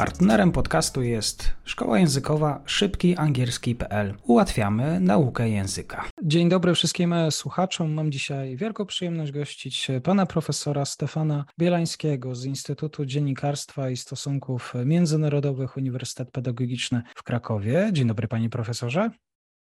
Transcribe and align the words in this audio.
Partnerem 0.00 0.52
podcastu 0.52 1.02
jest 1.02 1.52
Szkoła 1.64 1.98
Językowa 1.98 2.62
szybkiangielski.pl. 2.66 4.14
Ułatwiamy 4.26 5.00
naukę 5.00 5.50
języka. 5.50 6.08
Dzień 6.22 6.48
dobry 6.48 6.74
wszystkim 6.74 7.14
słuchaczom. 7.30 7.92
Mam 7.92 8.12
dzisiaj 8.12 8.56
wielką 8.56 8.86
przyjemność 8.86 9.32
gościć 9.32 9.88
pana 10.02 10.26
profesora 10.26 10.84
Stefana 10.84 11.44
Bielańskiego 11.58 12.34
z 12.34 12.44
Instytutu 12.44 13.06
Dziennikarstwa 13.06 13.90
i 13.90 13.96
Stosunków 13.96 14.72
Międzynarodowych 14.84 15.76
Uniwersytet 15.76 16.30
Pedagogiczny 16.30 17.02
w 17.16 17.22
Krakowie. 17.22 17.90
Dzień 17.92 18.08
dobry 18.08 18.28
panie 18.28 18.50
profesorze. 18.50 19.10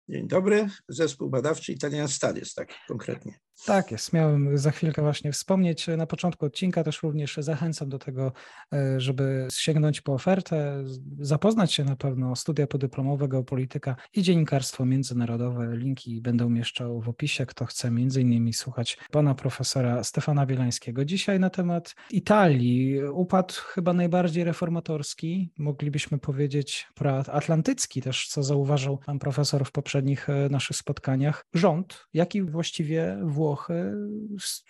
Dzień 0.09 0.29
dobry, 0.29 0.69
zespół 0.89 1.31
badawczy 1.31 1.73
Italian 1.73 2.09
Studies, 2.09 2.55
tak 2.55 2.69
konkretnie. 2.89 3.48
Tak 3.67 3.91
jest, 3.91 4.13
miałem 4.13 4.59
za 4.59 4.71
chwilkę 4.71 5.03
właśnie 5.03 5.33
wspomnieć. 5.33 5.87
Na 5.97 6.07
początku 6.07 6.47
odcinka 6.47 6.85
też 6.85 7.03
również 7.03 7.37
zachęcam 7.37 7.89
do 7.89 7.99
tego, 7.99 8.33
e, 8.73 9.01
żeby 9.01 9.49
sięgnąć 9.53 10.01
po 10.01 10.13
ofertę, 10.13 10.85
zapoznać 11.19 11.73
się 11.73 11.85
na 11.85 11.97
pewno 11.97 12.37
studia 12.37 12.67
podyplomowe, 12.67 13.29
geopolityka 13.29 13.97
i 14.15 14.23
dziennikarstwo 14.23 14.85
międzynarodowe. 14.85 15.77
Linki 15.77 16.21
będę 16.21 16.47
umieszczał 16.47 17.01
w 17.01 17.09
opisie, 17.09 17.47
kto 17.47 17.65
chce 17.65 17.91
między 17.91 18.23
innymi 18.23 18.53
słuchać 18.53 18.99
pana 19.11 19.35
profesora 19.35 20.05
Stefana 20.05 20.47
Bielańskiego. 20.47 21.05
Dzisiaj 21.05 21.41
na 21.41 21.51
temat 21.51 21.95
Italii. 22.11 23.03
Upadł 23.05 23.55
chyba 23.55 23.93
najbardziej 23.93 24.45
reformatorski, 24.45 25.53
moglibyśmy 25.59 26.19
powiedzieć 26.19 26.89
proatlantycki 26.95 28.03
też, 28.03 28.29
co 28.29 28.43
zauważył 28.43 28.99
pan 29.07 29.19
profesor 29.19 29.65
w 29.65 29.73
poprzednich 29.73 30.29
e, 30.29 30.49
naszych 30.49 30.77
spotkaniach. 30.77 31.45
Rząd, 31.55 32.07
jaki 32.15 32.43
właściwie 32.43 33.19
Włoch 33.25 33.48
Włochy 33.49 33.95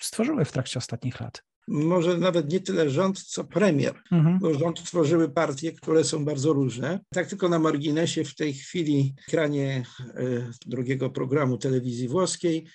stworzyły 0.01 0.45
w 0.45 0.53
trakcie 0.53 0.79
ostatnich 0.79 1.21
lat? 1.21 1.43
Może 1.69 2.19
nawet 2.19 2.53
nie 2.53 2.61
tyle 2.61 2.91
rząd, 2.91 3.23
co 3.23 3.45
premier, 3.45 3.95
mhm. 4.13 4.39
bo 4.39 4.55
rząd 4.55 4.85
tworzyły 4.85 5.29
partie, 5.29 5.73
które 5.73 6.05
są 6.05 6.25
bardzo 6.25 6.53
różne. 6.53 7.01
Tak 7.15 7.29
tylko 7.29 7.49
na 7.49 7.59
marginesie 7.59 8.25
w 8.25 8.35
tej 8.35 8.55
chwili 8.55 9.15
w 9.25 9.29
ekranie 9.29 9.85
e, 9.99 10.23
drugiego 10.67 11.11
programu 11.11 11.59
telewizji 11.59 12.09
włoskiej 12.09 12.67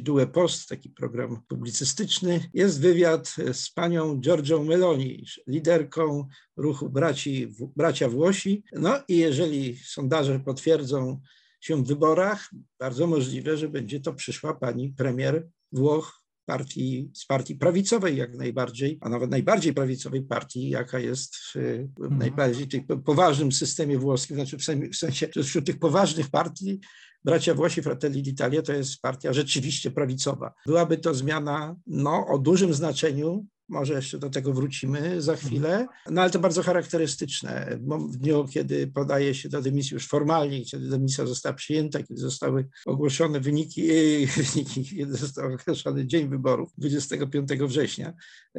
Due 0.00 0.26
Post, 0.26 0.68
taki 0.68 0.90
program 0.90 1.42
publicystyczny, 1.48 2.40
jest 2.54 2.80
wywiad 2.80 3.34
z 3.52 3.70
panią 3.70 4.20
Giorgią 4.20 4.64
Meloni, 4.64 5.24
liderką 5.46 6.28
ruchu 6.56 6.90
braci, 6.90 7.54
bracia 7.76 8.08
Włosi. 8.08 8.64
No 8.72 8.94
i 9.08 9.16
jeżeli 9.16 9.76
sondaże 9.76 10.40
potwierdzą 10.40 11.20
się 11.64 11.84
w 11.84 11.86
wyborach, 11.86 12.50
bardzo 12.78 13.06
możliwe, 13.06 13.56
że 13.56 13.68
będzie 13.68 14.00
to 14.00 14.14
przyszła 14.14 14.54
pani 14.54 14.92
premier 14.96 15.48
Włoch 15.72 16.24
partii, 16.46 17.10
z 17.14 17.26
partii 17.26 17.54
prawicowej 17.54 18.16
jak 18.16 18.36
najbardziej, 18.36 18.98
a 19.00 19.08
nawet 19.08 19.30
najbardziej 19.30 19.74
prawicowej 19.74 20.22
partii, 20.22 20.68
jaka 20.68 20.98
jest 20.98 21.36
w, 21.36 21.56
mhm. 21.56 22.18
najbardziej 22.18 22.86
poważnym 23.04 23.52
systemie 23.52 23.98
włoskim, 23.98 24.36
znaczy 24.36 24.58
w 24.58 24.96
sensie, 24.96 25.28
wśród 25.42 25.66
tych 25.66 25.78
poważnych 25.78 26.30
partii 26.30 26.80
bracia 27.24 27.54
Włosi 27.54 27.82
Fratelli 27.82 28.22
d'Italia 28.22 28.62
to 28.62 28.72
jest 28.72 29.00
partia 29.00 29.32
rzeczywiście 29.32 29.90
prawicowa. 29.90 30.52
Byłaby 30.66 30.98
to 30.98 31.14
zmiana 31.14 31.76
no, 31.86 32.26
o 32.26 32.38
dużym 32.38 32.74
znaczeniu 32.74 33.46
może 33.68 33.94
jeszcze 33.94 34.18
do 34.18 34.30
tego 34.30 34.52
wrócimy 34.52 35.22
za 35.22 35.32
mhm. 35.32 35.48
chwilę. 35.48 35.86
No 36.10 36.22
ale 36.22 36.30
to 36.30 36.38
bardzo 36.38 36.62
charakterystyczne. 36.62 37.78
W 38.10 38.16
dniu, 38.16 38.46
kiedy 38.50 38.86
podaje 38.86 39.34
się 39.34 39.48
do 39.48 39.62
dymisji 39.62 39.94
już 39.94 40.08
formalnie, 40.08 40.64
kiedy 40.64 40.88
dymisja 40.88 41.26
została 41.26 41.54
przyjęta, 41.54 42.02
kiedy 42.02 42.20
zostały 42.20 42.68
ogłoszone 42.86 43.40
wyniki, 43.40 43.82
wyniki 44.54 44.84
kiedy 44.84 45.16
został 45.16 45.52
ogłoszony 45.52 46.06
dzień 46.06 46.28
wyborów 46.28 46.70
25 46.78 47.48
września 47.48 48.12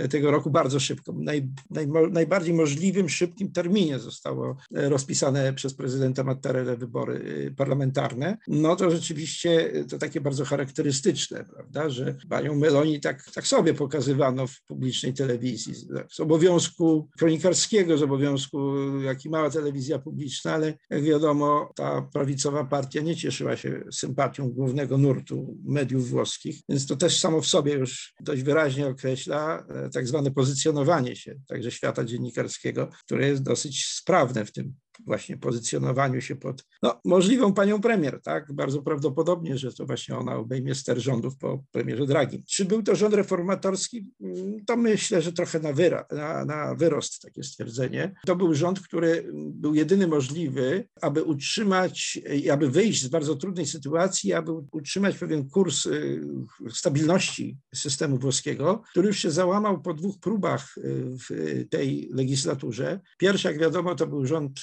tego 0.10 0.32
roku, 0.32 0.52
bardzo 0.52 0.80
szybko, 0.80 1.14
naj, 1.18 1.50
naj, 1.70 1.88
najbardziej 2.12 2.54
możliwym, 2.54 3.10
szybkim 3.10 3.52
terminie 3.52 4.00
zostało 4.00 4.58
rozpisane 4.72 5.54
przez 5.54 5.74
prezydenta 5.74 6.24
Mattarella 6.24 6.76
wybory 6.76 7.16
y, 7.48 7.56
parlamentarne. 7.58 8.38
No 8.48 8.76
to 8.76 8.92
rzeczywiście 8.92 9.72
to 9.90 9.98
takie 9.98 10.22
bardzo 10.22 10.46
charakterystyczne, 10.46 11.46
prawda, 11.54 11.90
że 11.90 12.16
panią 12.30 12.56
Meloni 12.56 13.00
tak, 13.00 13.32
tak 13.34 13.48
sobie 13.48 13.74
pokazywano 13.74 14.48
w 14.48 14.62
publiczności 14.62 14.95
publicznej 14.96 15.14
telewizji, 15.14 15.74
z 16.12 16.20
obowiązku 16.20 17.10
kronikarskiego, 17.18 17.98
z 17.98 18.04
obowiązku, 18.04 18.76
jaki 19.02 19.30
mała 19.30 19.50
telewizja 19.50 20.00
publiczna, 20.00 20.54
ale 20.54 20.74
jak 20.90 21.04
wiadomo, 21.04 21.72
ta 21.76 22.02
prawicowa 22.02 22.64
partia 22.64 23.02
nie 23.02 23.16
cieszyła 23.16 23.58
się 23.58 23.84
sympatią 23.92 24.50
głównego 24.50 24.98
nurtu 24.98 25.58
mediów 25.66 26.10
włoskich, 26.10 26.62
więc 26.70 26.88
to 26.88 26.96
też 26.96 27.20
samo 27.20 27.42
w 27.42 27.48
sobie 27.48 27.74
już 27.74 28.14
dość 28.20 28.44
wyraźnie 28.44 28.88
określa 28.88 29.66
e, 29.70 29.90
tak 29.90 30.08
zwane 30.08 30.32
pozycjonowanie 30.32 31.16
się 31.16 31.36
także 31.48 31.72
świata 31.72 32.04
dziennikarskiego, 32.04 32.90
które 33.06 33.28
jest 33.28 33.44
dosyć 33.44 33.86
sprawne 33.86 34.46
w 34.46 34.52
tym 34.52 34.74
właśnie 35.06 35.38
pozycjonowaniu 35.38 36.22
się 36.22 36.36
pod 36.36 36.66
no, 36.84 37.02
możliwą 37.06 37.54
panią 37.54 37.82
premier, 37.82 38.22
tak? 38.22 38.54
Bardzo 38.54 38.82
prawdopodobnie, 38.82 39.58
że 39.58 39.74
to 39.74 39.86
właśnie 39.86 40.18
ona 40.18 40.36
obejmie 40.36 40.76
ster 40.76 41.02
rządów 41.02 41.38
po 41.38 41.64
premierze 41.72 42.06
Draghi. 42.06 42.44
Czy 42.44 42.66
był 42.66 42.84
to 42.84 42.96
rząd 42.96 43.14
reformatorski? 43.14 44.12
Mm, 44.22 44.66
to 44.66 44.78
myślę, 44.78 45.22
że 45.22 45.34
trochę 45.34 45.60
na, 45.60 45.74
wyra, 45.74 46.06
na, 46.12 46.46
na 46.46 46.76
wyrost 46.76 47.22
takie 47.22 47.44
stwierdzenie. 47.44 48.16
To 48.26 48.36
był 48.36 48.54
rząd, 48.54 48.80
który 48.80 49.30
był 49.34 49.76
jedyny 49.76 50.08
możliwy, 50.08 50.88
aby 51.02 51.24
utrzymać, 51.24 52.20
aby 52.52 52.70
wyjść 52.70 53.04
z 53.04 53.08
bardzo 53.08 53.36
trudnej 53.36 53.66
sytuacji, 53.66 54.34
aby 54.34 54.52
utrzymać 54.72 55.18
pewien 55.18 55.50
kurs 55.50 55.86
y, 55.86 56.22
stabilności 56.70 57.58
systemu 57.76 58.18
włoskiego, 58.18 58.82
który 58.92 59.08
już 59.08 59.18
się 59.18 59.32
załamał 59.32 59.82
po 59.82 59.94
dwóch 59.94 60.20
próbach 60.20 60.78
y, 60.78 60.82
w 61.30 61.66
tej 61.70 62.10
legislaturze. 62.14 63.00
Pierwsza, 63.18 63.50
jak 63.50 63.60
wiadomo, 63.60 63.96
to 63.96 64.08
był 64.08 64.26
rząd 64.26 64.60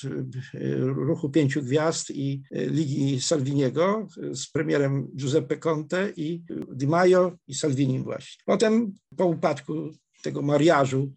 ruchu 0.80 1.30
Pięciu 1.30 1.62
Gwiazd 1.62 2.10
i 2.10 2.42
Ligi 2.50 3.20
Salviniego 3.20 4.08
z 4.32 4.50
premierem 4.50 5.08
Giuseppe 5.16 5.56
Conte 5.56 6.12
i 6.16 6.42
Di 6.72 6.86
Maio 6.86 7.32
i 7.48 7.54
Salvini 7.54 7.98
właśnie. 7.98 8.42
Potem 8.46 8.92
po 9.16 9.26
upadku 9.26 9.90
tego 10.22 10.42
mariażu 10.42 11.12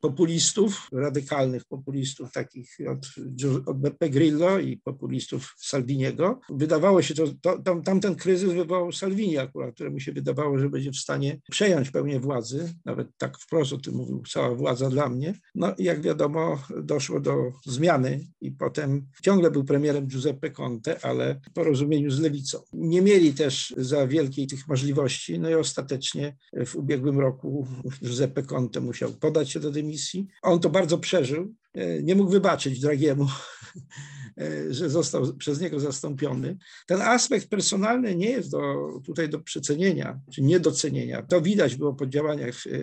populistów, 0.00 0.88
radykalnych 0.92 1.64
populistów, 1.64 2.32
takich 2.32 2.76
od, 2.88 3.06
Beppe 3.74 4.10
Grillo 4.10 4.58
i 4.58 4.76
populistów 4.76 5.54
Salviniego. 5.56 6.40
Wydawało 6.50 7.02
się, 7.02 7.14
to, 7.14 7.26
to 7.42 7.58
tam, 7.58 7.82
tamten 7.82 8.14
kryzys 8.14 8.52
wywołał 8.52 8.92
Salvini 8.92 9.38
akurat, 9.38 9.74
któremu 9.74 10.00
się 10.00 10.12
wydawało, 10.12 10.58
że 10.58 10.70
będzie 10.70 10.90
w 10.90 10.96
stanie 10.96 11.40
przejąć 11.50 11.90
pełnię 11.90 12.20
władzy, 12.20 12.74
nawet 12.84 13.08
tak 13.18 13.38
wprost 13.38 13.72
o 13.72 13.78
tym 13.78 13.94
mówił, 13.94 14.22
cała 14.32 14.54
władza 14.54 14.90
dla 14.90 15.08
mnie. 15.08 15.34
No 15.54 15.74
i 15.78 15.84
jak 15.84 16.02
wiadomo, 16.02 16.62
doszło 16.82 17.20
do 17.20 17.52
zmiany 17.66 18.26
i 18.40 18.50
potem 18.50 19.06
ciągle 19.22 19.50
był 19.50 19.64
premierem 19.64 20.06
Giuseppe 20.06 20.50
Conte, 20.50 21.00
ale 21.02 21.40
w 21.50 21.52
porozumieniu 21.52 22.10
z 22.10 22.20
lewicą. 22.20 22.58
Nie 22.72 23.02
mieli 23.02 23.34
też 23.34 23.74
za 23.76 24.06
wielkiej 24.06 24.46
tych 24.46 24.68
możliwości, 24.68 25.38
no 25.38 25.50
i 25.50 25.54
ostatecznie 25.54 26.36
w 26.66 26.76
ubiegłym 26.76 27.20
roku 27.20 27.66
Giuseppe 28.02 28.42
Conte 28.42 28.80
musiał 28.80 29.12
podać 29.12 29.50
się 29.50 29.60
do 29.60 29.70
dymisji, 29.70 29.87
misji. 29.88 30.26
On 30.42 30.60
to 30.60 30.70
bardzo 30.70 30.98
przeżył. 30.98 31.54
E, 31.74 32.02
nie 32.02 32.14
mógł 32.14 32.30
wybaczyć 32.30 32.80
Dragiemu 32.80 33.26
że 34.70 34.90
został 34.90 35.36
przez 35.36 35.60
niego 35.60 35.80
zastąpiony. 35.80 36.56
Ten 36.86 37.02
aspekt 37.02 37.48
personalny 37.48 38.16
nie 38.16 38.30
jest 38.30 38.50
do, 38.50 38.88
tutaj 39.06 39.28
do 39.28 39.40
przecenienia, 39.40 40.20
czy 40.32 40.42
niedocenienia. 40.42 41.22
To 41.22 41.40
widać 41.40 41.76
było 41.76 41.94
po 41.94 42.06
działaniach 42.06 42.54
e, 42.66 42.78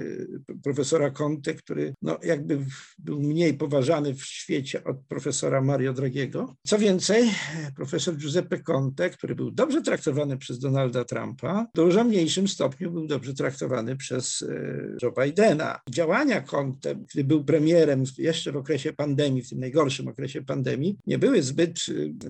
profesora 0.63 1.11
Conte, 1.11 1.53
który 1.53 1.93
no, 2.01 2.17
jakby 2.23 2.59
był 2.99 3.21
mniej 3.21 3.53
poważany 3.53 4.13
w 4.13 4.23
świecie 4.23 4.83
od 4.83 4.97
profesora 5.07 5.61
Mario 5.61 5.93
Dragiego. 5.93 6.55
Co 6.67 6.79
więcej, 6.79 7.29
profesor 7.75 8.15
Giuseppe 8.15 8.59
Conte, 8.59 9.09
który 9.09 9.35
był 9.35 9.51
dobrze 9.51 9.81
traktowany 9.81 10.37
przez 10.37 10.59
Donalda 10.59 11.03
Trumpa, 11.03 11.67
w 11.73 11.75
dużo 11.75 12.03
mniejszym 12.03 12.47
stopniu 12.47 12.91
był 12.91 13.07
dobrze 13.07 13.33
traktowany 13.33 13.95
przez 13.95 14.41
e, 14.41 14.97
Joe 15.01 15.13
Bidena. 15.23 15.79
Działania 15.89 16.41
Conte, 16.41 16.95
gdy 17.13 17.23
był 17.23 17.43
premierem 17.43 18.03
jeszcze 18.17 18.51
w 18.51 18.57
okresie 18.57 18.93
pandemii, 18.93 19.41
w 19.41 19.49
tym 19.49 19.59
najgorszym 19.59 20.07
okresie 20.07 20.41
pandemii, 20.41 20.97
nie 21.07 21.19
były 21.19 21.43
zbyt, 21.45 21.79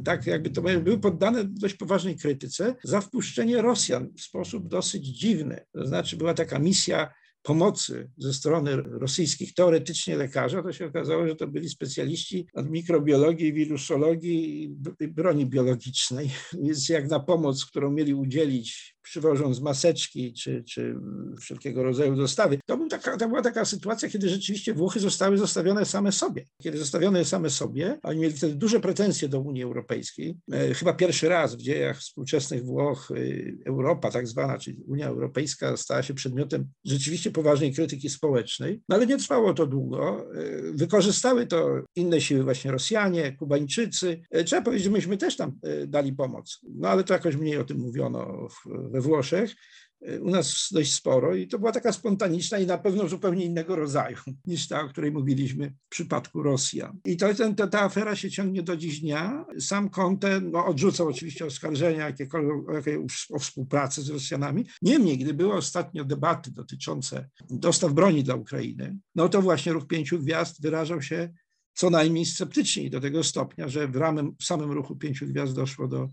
tak 0.06 0.25
jakby 0.25 0.50
to 0.50 0.62
były 0.62 1.00
poddane 1.00 1.44
dość 1.44 1.75
poważnej 1.75 2.17
krytyce 2.17 2.75
za 2.83 3.01
wpuszczenie 3.01 3.62
Rosjan 3.62 4.13
w 4.17 4.21
sposób 4.21 4.67
dosyć 4.67 5.06
dziwny. 5.06 5.65
To 5.71 5.88
znaczy 5.88 6.17
była 6.17 6.33
taka 6.33 6.59
misja 6.59 7.13
pomocy 7.45 8.09
ze 8.17 8.33
strony 8.33 8.75
rosyjskich 8.75 9.53
teoretycznie 9.53 10.17
lekarzy, 10.17 10.63
to 10.63 10.73
się 10.73 10.85
okazało, 10.85 11.27
że 11.27 11.35
to 11.35 11.47
byli 11.47 11.69
specjaliści 11.69 12.47
od 12.53 12.69
mikrobiologii, 12.69 13.53
wirusologii 13.53 14.63
i 15.00 15.07
broni 15.07 15.45
biologicznej. 15.45 16.31
Więc 16.63 16.89
jak 16.89 17.09
na 17.09 17.19
pomoc, 17.19 17.65
którą 17.65 17.91
mieli 17.91 18.13
udzielić 18.13 18.94
przywożąc 19.06 19.62
maseczki 19.62 20.34
czy, 20.34 20.63
czy 20.63 20.96
wszelkiego 21.40 21.84
rodzaju 21.84 22.16
dostawy. 22.16 22.60
To, 22.66 22.78
był 22.78 22.88
taka, 22.88 23.18
to 23.18 23.28
była 23.28 23.42
taka 23.42 23.66
sytuacja, 23.66 24.10
kiedy 24.10 24.30
rzeczywiście 24.30 24.74
Włochy 24.74 25.00
zostały 25.00 25.38
zostawione 25.38 25.86
same 25.86 26.12
sobie. 26.12 26.46
Kiedy 26.62 26.78
zostawione 26.78 27.25
same 27.25 27.50
sobie, 27.50 28.00
oni 28.04 28.19
mieli 28.19 28.34
wtedy 28.34 28.56
duże 28.56 28.80
pretensje 28.80 29.30
do 29.30 29.40
Unii 29.40 29.63
Europejskiej. 29.63 30.38
E, 30.52 30.74
chyba 30.74 30.94
pierwszy 30.94 31.30
raz 31.30 31.56
w 31.56 31.62
dziejach 31.62 32.00
współczesnych 32.00 32.66
Włoch 32.66 33.12
e, 33.12 33.16
Europa 33.66 34.12
tak 34.12 34.28
zwana, 34.28 34.57
czyli 34.57 34.84
Unia 34.88 35.08
Europejska 35.08 35.78
stała 35.78 36.04
się 36.04 36.13
przedmiotem 36.13 36.68
rzeczywiście 36.86 37.31
poważnej 37.31 37.74
krytyki 37.74 38.10
społecznej, 38.10 38.81
no 38.90 38.96
ale 38.96 39.06
nie 39.06 39.18
trwało 39.18 39.54
to 39.54 39.68
długo. 39.68 40.25
E, 40.36 40.62
wykorzystały 40.74 41.48
to 41.48 41.69
inne 41.96 42.22
siły, 42.22 42.44
właśnie 42.44 42.72
Rosjanie, 42.72 43.36
Kubańczycy. 43.38 44.22
Trzeba 44.46 44.62
powiedzieć, 44.62 44.86
że 44.86 44.92
myśmy 44.92 45.18
też 45.18 45.38
tam 45.38 45.60
dali 45.88 46.13
pomoc, 46.13 46.60
no 46.63 46.90
ale 46.90 47.04
to 47.04 47.13
jakoś 47.13 47.36
mniej 47.36 47.58
o 47.58 47.63
tym 47.63 47.78
mówiono 47.78 48.48
we 48.95 49.01
Włoszech 49.01 49.56
u 50.21 50.30
nas 50.30 50.69
dość 50.71 50.94
sporo 50.94 51.36
i 51.36 51.47
to 51.47 51.59
była 51.59 51.71
taka 51.71 51.92
spontaniczna 51.92 52.57
i 52.57 52.65
na 52.65 52.77
pewno 52.77 53.07
zupełnie 53.07 53.45
innego 53.45 53.75
rodzaju 53.75 54.18
niż 54.45 54.68
ta, 54.68 54.81
o 54.81 54.89
której 54.89 55.12
mówiliśmy 55.12 55.74
w 55.86 55.89
przypadku 55.89 56.44
Rosjan. 56.44 57.00
I 57.06 57.18
to, 57.18 57.33
ten, 57.33 57.56
ta, 57.56 57.68
ta 57.68 57.81
afera 57.81 58.15
się 58.15 58.31
ciągnie 58.31 58.63
do 58.63 58.77
dziś 58.77 59.00
dnia. 59.00 59.45
Sam 59.59 59.89
Conte 59.89 60.42
no, 60.42 60.65
odrzucał 60.65 61.07
oczywiście 61.07 61.45
oskarżenia 61.45 62.06
jakiekolwiek 62.06 63.00
o 63.33 63.39
współpracę 63.39 64.01
z 64.01 64.09
Rosjanami. 64.09 64.65
Niemniej, 64.81 65.18
gdy 65.18 65.33
były 65.33 65.53
ostatnio 65.53 66.06
debaty 66.06 66.51
dotyczące 66.51 67.30
dostaw 67.50 67.94
broni 67.94 68.24
dla 68.24 68.36
Ukrainy, 68.36 68.98
no 69.15 69.30
to 69.30 69.41
właśnie 69.41 69.74
ruch 69.74 69.88
pięciu 69.88 70.19
gwiazd 70.19 70.62
wyrażał 70.62 71.01
się 71.01 71.33
co 71.74 71.89
najmniej 71.89 72.25
sceptycznie 72.25 72.89
do 72.89 73.01
tego 73.01 73.24
stopnia, 73.24 73.68
że 73.68 73.88
w, 73.88 73.95
ramem, 73.95 74.36
w 74.39 74.45
samym 74.45 74.71
ruchu 74.71 74.95
pięciu 74.95 75.27
gwiazd 75.27 75.56
doszło 75.56 75.88
do 75.88 76.09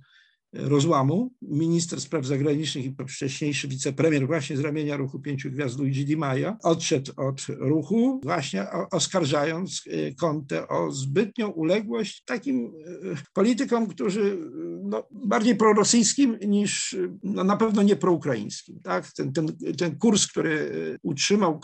rozłamu. 0.52 1.30
Minister 1.42 2.00
spraw 2.00 2.26
zagranicznych 2.26 2.84
i 2.84 2.94
wcześniejszy 3.08 3.68
wicepremier 3.68 4.26
właśnie 4.26 4.56
z 4.56 4.60
ramienia 4.60 4.96
ruchu 4.96 5.20
Pięciu 5.20 5.50
Gwiazd 5.50 5.78
Luigi 5.78 6.04
Di 6.04 6.16
Maia 6.16 6.56
odszedł 6.62 7.12
od 7.16 7.46
ruchu 7.48 8.20
właśnie 8.22 8.66
oskarżając 8.90 9.82
e, 9.86 10.14
Conte 10.14 10.68
o 10.68 10.92
zbytnią 10.92 11.48
uległość 11.48 12.22
takim 12.24 12.66
e, 12.66 13.16
politykom, 13.32 13.86
którzy 13.86 14.38
no, 14.82 15.06
bardziej 15.10 15.56
prorosyjskim 15.56 16.38
niż 16.46 16.96
no, 17.22 17.44
na 17.44 17.56
pewno 17.56 17.82
nie 17.82 17.96
proukraińskim. 17.96 18.80
Tak? 18.82 19.12
Ten, 19.12 19.32
ten, 19.32 19.46
ten 19.78 19.98
kurs, 19.98 20.26
który 20.26 20.72
utrzymał 21.02 21.60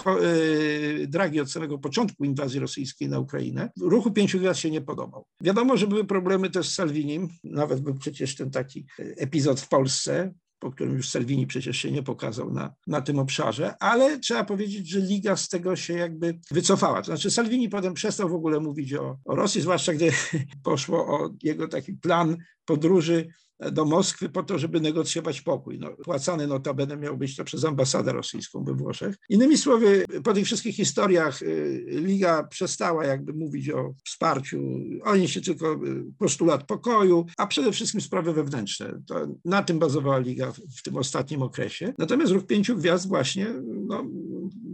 Draghi 1.09 1.41
od 1.41 1.51
samego 1.51 1.79
początku 1.79 2.25
inwazji 2.25 2.61
rosyjskiej 2.61 3.09
na 3.09 3.19
Ukrainę, 3.19 3.71
ruchu 3.81 4.11
Pięciu 4.11 4.39
Gwiazd 4.39 4.61
się 4.61 4.71
nie 4.71 4.81
podobał. 4.81 5.25
Wiadomo, 5.41 5.77
że 5.77 5.87
były 5.87 6.05
problemy 6.05 6.51
też 6.51 6.69
z 6.69 6.75
Salvinim, 6.75 7.29
nawet 7.45 7.81
był 7.81 7.95
przecież 7.95 8.37
ten 8.37 8.51
taki 8.51 8.78
taki 8.79 9.15
epizod 9.17 9.61
w 9.61 9.69
Polsce, 9.69 10.35
po 10.59 10.71
którym 10.71 10.97
już 10.97 11.09
Salvini 11.09 11.47
przecież 11.47 11.77
się 11.77 11.93
nie 11.93 12.03
pokazał 12.03 12.53
na, 12.53 12.75
na 12.87 13.01
tym 13.01 13.19
obszarze, 13.19 13.75
ale 13.81 14.19
trzeba 14.19 14.45
powiedzieć, 14.45 14.89
że 14.89 15.01
Liga 15.01 15.37
z 15.37 15.49
tego 15.49 15.77
się 15.77 15.95
jakby 15.95 16.39
wycofała. 16.51 17.03
To 17.03 17.07
znaczy 17.07 17.31
Salvini 17.31 17.69
potem 17.69 17.95
przestał 17.95 18.29
w 18.29 18.35
ogóle 18.35 18.61
mówić 18.61 18.95
o, 18.95 19.19
o 19.25 19.35
Rosji, 19.35 19.61
zwłaszcza 19.61 19.95
gdy 19.95 20.11
poszło 20.65 21.07
o 21.07 21.31
jego 21.43 21.69
taki 21.69 21.93
plan 21.93 22.37
podróży 22.65 23.29
do 23.73 23.85
Moskwy 23.85 24.29
po 24.29 24.43
to, 24.43 24.59
żeby 24.59 24.81
negocjować 24.81 25.41
pokój. 25.41 25.79
No, 25.79 25.91
płacany 26.05 26.47
notabene 26.47 26.97
miał 26.97 27.17
być 27.17 27.37
to 27.37 27.45
przez 27.45 27.65
ambasadę 27.65 28.13
rosyjską 28.13 28.65
we 28.65 28.75
Włoszech. 28.75 29.17
Innymi 29.29 29.59
słowy, 29.59 30.05
po 30.25 30.35
tych 30.35 30.45
wszystkich 30.45 30.77
historiach 30.77 31.43
y, 31.43 31.85
Liga 31.89 32.43
przestała 32.43 33.05
jakby 33.05 33.33
mówić 33.33 33.71
o 33.71 33.95
wsparciu. 34.05 34.63
Oni 35.05 35.29
się 35.29 35.41
tylko 35.41 35.73
y, 35.73 36.05
postulat 36.19 36.67
pokoju, 36.67 37.27
a 37.37 37.47
przede 37.47 37.73
wszystkim 37.73 38.01
sprawy 38.01 38.33
wewnętrzne. 38.33 39.03
To 39.07 39.27
na 39.45 39.63
tym 39.63 39.79
bazowała 39.79 40.19
Liga 40.19 40.53
w 40.77 40.83
tym 40.83 40.97
ostatnim 40.97 41.43
okresie. 41.43 41.95
Natomiast 41.99 42.33
Ruch 42.33 42.47
Pięciu 42.47 42.77
Gwiazd 42.77 43.09
właśnie 43.09 43.55
no, 43.87 44.05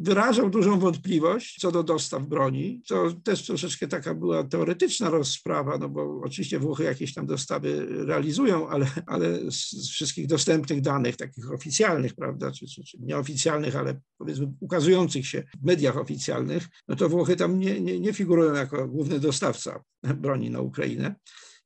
wyrażał 0.00 0.50
dużą 0.50 0.78
wątpliwość 0.78 1.56
co 1.60 1.72
do 1.72 1.82
dostaw 1.82 2.26
broni. 2.26 2.82
To 2.88 3.12
też 3.24 3.46
troszeczkę 3.46 3.88
taka 3.88 4.14
była 4.14 4.44
teoretyczna 4.44 5.10
rozprawa, 5.10 5.78
no 5.78 5.88
bo 5.88 6.20
oczywiście 6.24 6.58
Włochy 6.58 6.84
jakieś 6.84 7.14
tam 7.14 7.26
dostawy 7.26 7.86
realizują, 8.06 8.68
ale, 8.74 8.86
ale 9.06 9.50
z 9.50 9.90
wszystkich 9.90 10.26
dostępnych 10.26 10.80
danych, 10.80 11.16
takich 11.16 11.52
oficjalnych, 11.52 12.14
prawda, 12.14 12.52
czy, 12.52 12.66
czy, 12.66 12.84
czy 12.84 12.98
nieoficjalnych, 13.00 13.76
ale 13.76 14.00
powiedzmy 14.18 14.52
ukazujących 14.60 15.26
się 15.26 15.42
w 15.60 15.64
mediach 15.64 15.96
oficjalnych, 15.96 16.68
no 16.88 16.96
to 16.96 17.08
Włochy 17.08 17.36
tam 17.36 17.58
nie, 17.58 17.80
nie, 17.80 18.00
nie 18.00 18.12
figurują 18.12 18.54
jako 18.54 18.88
główny 18.88 19.20
dostawca 19.20 19.82
broni 20.16 20.50
na 20.50 20.60
Ukrainę 20.60 21.14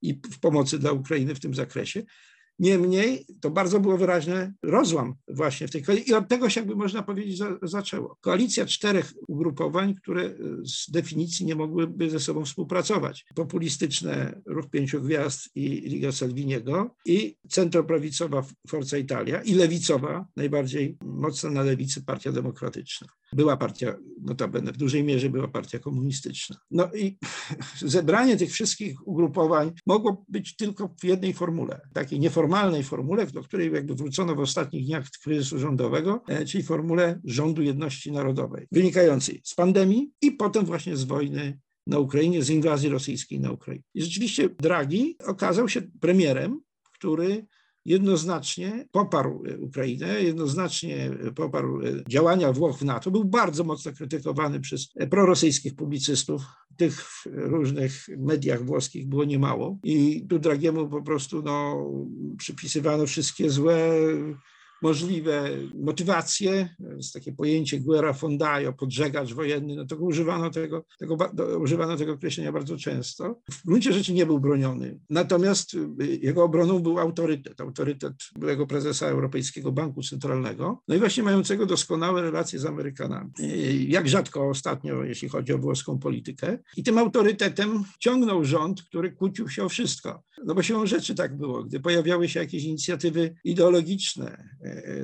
i 0.02 0.20
w 0.32 0.40
pomocy 0.40 0.78
dla 0.78 0.92
Ukrainy 0.92 1.34
w 1.34 1.40
tym 1.40 1.54
zakresie. 1.54 2.02
Niemniej 2.58 3.26
to 3.40 3.50
bardzo 3.50 3.80
było 3.80 3.98
wyraźny 3.98 4.54
rozłam 4.62 5.14
właśnie 5.28 5.68
w 5.68 5.70
tej 5.70 5.82
koalicji 5.82 6.10
i 6.10 6.14
od 6.14 6.28
tego 6.28 6.50
się 6.50 6.60
jakby 6.60 6.76
można 6.76 7.02
powiedzieć 7.02 7.38
za, 7.38 7.58
zaczęło. 7.62 8.16
Koalicja 8.20 8.66
czterech 8.66 9.12
ugrupowań, 9.28 9.94
które 9.94 10.22
e, 10.22 10.34
z 10.64 10.90
definicji 10.90 11.46
nie 11.46 11.54
mogłyby 11.54 12.10
ze 12.10 12.20
sobą 12.20 12.44
współpracować. 12.44 13.24
Populistyczne 13.34 14.40
Ruch 14.46 14.70
Pięciu 14.70 15.02
Gwiazd 15.02 15.50
i 15.54 15.68
Liga 15.68 16.12
Salviniego 16.12 16.94
i 17.04 17.36
centroprawicowa 17.48 18.44
Forza 18.68 18.98
Italia 18.98 19.42
i 19.42 19.54
lewicowa, 19.54 20.26
najbardziej 20.36 20.98
mocna 21.04 21.50
na 21.50 21.62
lewicy 21.62 22.04
Partia 22.04 22.32
Demokratyczna. 22.32 23.08
Była 23.32 23.56
partia, 23.56 23.94
notabene 24.22 24.72
w 24.72 24.76
dużej 24.76 25.04
mierze 25.04 25.30
była 25.30 25.48
partia 25.48 25.78
komunistyczna. 25.78 26.56
No 26.70 26.90
i 26.94 27.18
zebranie 27.96 28.36
tych 28.36 28.50
wszystkich 28.50 29.08
ugrupowań 29.08 29.72
mogło 29.86 30.24
być 30.28 30.56
tylko 30.56 30.94
w 31.00 31.04
jednej 31.04 31.34
formule, 31.34 31.80
takiej 31.94 32.20
nieformalnej 32.20 32.47
formule, 32.84 33.26
do 33.26 33.42
której 33.42 33.72
jakby 33.72 33.94
wrócono 33.94 34.34
w 34.34 34.40
ostatnich 34.40 34.86
dniach 34.86 35.10
kryzysu 35.22 35.58
rządowego, 35.58 36.22
e, 36.28 36.44
czyli 36.44 36.64
formule 36.64 37.20
rządu 37.24 37.62
jedności 37.62 38.12
narodowej, 38.12 38.66
wynikającej 38.72 39.40
z 39.44 39.54
pandemii 39.54 40.10
i 40.22 40.32
potem 40.32 40.64
właśnie 40.66 40.96
z 40.96 41.04
wojny 41.04 41.58
na 41.86 41.98
Ukrainie, 41.98 42.42
z 42.42 42.50
inwazji 42.50 42.88
rosyjskiej 42.88 43.40
na 43.40 43.52
Ukrainie. 43.52 43.84
I 43.94 44.02
rzeczywiście 44.02 44.48
Draghi 44.48 45.16
okazał 45.26 45.68
się 45.68 45.82
premierem, 46.00 46.60
który 46.94 47.46
jednoznacznie 47.84 48.88
poparł 48.92 49.44
e, 49.46 49.58
Ukrainę, 49.58 50.22
jednoznacznie 50.22 51.10
poparł 51.34 51.80
e, 51.80 51.84
działania 52.08 52.52
Włoch 52.52 52.78
w 52.78 52.84
NATO. 52.84 53.10
Był 53.10 53.24
bardzo 53.24 53.64
mocno 53.64 53.92
krytykowany 53.92 54.60
przez 54.60 54.88
prorosyjskich 55.10 55.74
publicystów. 55.74 56.42
Tych 56.78 57.24
różnych 57.26 58.06
mediach 58.18 58.64
włoskich 58.64 59.08
było 59.08 59.24
niemało. 59.24 59.78
I 59.82 60.26
tu 60.28 60.38
Dragiemu 60.38 60.88
po 60.88 61.02
prostu 61.02 61.42
no, 61.42 61.86
przypisywano 62.38 63.06
wszystkie 63.06 63.50
złe 63.50 63.90
możliwe 64.82 65.50
motywacje, 65.74 66.74
jest 66.96 67.12
takie 67.14 67.32
pojęcie 67.32 67.80
guerra 67.80 68.12
fondaio, 68.12 68.72
podżegacz 68.72 69.32
wojenny, 69.32 69.76
no 69.76 69.86
to 69.86 69.96
używano 69.96 70.50
tego, 70.50 70.84
tego, 70.98 71.16
używano 71.60 71.96
tego 71.96 72.12
określenia 72.12 72.52
bardzo 72.52 72.76
często. 72.76 73.40
W 73.50 73.66
gruncie 73.66 73.92
rzeczy 73.92 74.12
nie 74.12 74.26
był 74.26 74.40
broniony. 74.40 74.98
Natomiast 75.10 75.74
y, 75.74 76.18
jego 76.22 76.44
obroną 76.44 76.78
był 76.78 76.98
autorytet, 76.98 77.60
autorytet 77.60 78.14
byłego 78.38 78.66
prezesa 78.66 79.06
Europejskiego 79.06 79.72
Banku 79.72 80.02
Centralnego, 80.02 80.82
no 80.88 80.94
i 80.94 80.98
właśnie 80.98 81.22
mającego 81.22 81.66
doskonałe 81.66 82.22
relacje 82.22 82.58
z 82.58 82.66
Amerykanami. 82.66 83.30
Jak 83.88 84.08
rzadko 84.08 84.48
ostatnio, 84.48 85.04
jeśli 85.04 85.28
chodzi 85.28 85.52
o 85.52 85.58
włoską 85.58 85.98
politykę. 85.98 86.58
I 86.76 86.82
tym 86.82 86.98
autorytetem 86.98 87.84
ciągnął 87.98 88.44
rząd, 88.44 88.82
który 88.82 89.12
kłócił 89.12 89.48
się 89.48 89.64
o 89.64 89.68
wszystko. 89.68 90.22
No 90.44 90.54
bo 90.54 90.62
siłą 90.62 90.86
rzeczy 90.86 91.14
tak 91.14 91.36
było. 91.36 91.64
Gdy 91.64 91.80
pojawiały 91.80 92.28
się 92.28 92.40
jakieś 92.40 92.64
inicjatywy 92.64 93.34
ideologiczne, 93.44 94.58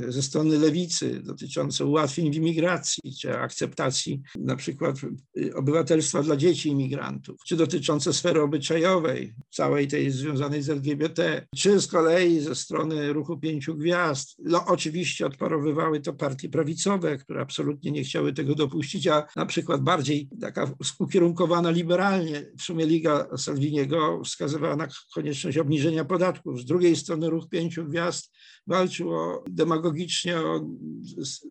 ze 0.08 0.22
strony 0.22 0.58
lewicy 0.58 1.20
dotyczące 1.20 1.84
ułatwień 1.84 2.32
w 2.32 2.36
imigracji, 2.36 3.02
czy 3.20 3.38
akceptacji 3.38 4.22
na 4.38 4.56
przykład 4.56 4.96
y, 5.38 5.54
obywatelstwa 5.54 6.22
dla 6.22 6.36
dzieci 6.36 6.68
imigrantów, 6.68 7.36
czy 7.46 7.56
dotyczące 7.56 8.12
sfery 8.12 8.42
obyczajowej, 8.42 9.34
całej 9.50 9.88
tej 9.88 10.10
związanej 10.10 10.62
z 10.62 10.70
LGBT, 10.70 11.46
czy 11.56 11.80
z 11.80 11.86
kolei 11.86 12.40
ze 12.40 12.54
strony 12.54 13.12
ruchu 13.12 13.38
pięciu 13.38 13.74
gwiazd. 13.74 14.36
No 14.38 14.66
oczywiście 14.66 15.26
odparowywały 15.26 16.00
to 16.00 16.12
partie 16.12 16.48
prawicowe, 16.48 17.18
które 17.18 17.40
absolutnie 17.40 17.90
nie 17.90 18.04
chciały 18.04 18.32
tego 18.32 18.54
dopuścić, 18.54 19.06
a 19.06 19.26
na 19.36 19.46
przykład 19.46 19.82
bardziej 19.82 20.28
taka 20.40 20.74
ukierunkowana 20.98 21.70
liberalnie, 21.70 22.46
w 22.58 22.62
sumie 22.62 22.86
Liga 22.86 23.26
Salviniego 23.36 24.22
wskazywała 24.24 24.76
na 24.76 24.88
konieczność 25.24 25.58
obniżenia 25.58 26.04
podatków. 26.04 26.60
Z 26.60 26.64
drugiej 26.64 26.96
strony 26.96 27.30
ruch 27.30 27.48
pięciu 27.48 27.84
gwiazd 27.84 28.32
walczył 28.66 29.14
o 29.14 29.44
demagogicznie 29.50 30.38
o 30.40 30.66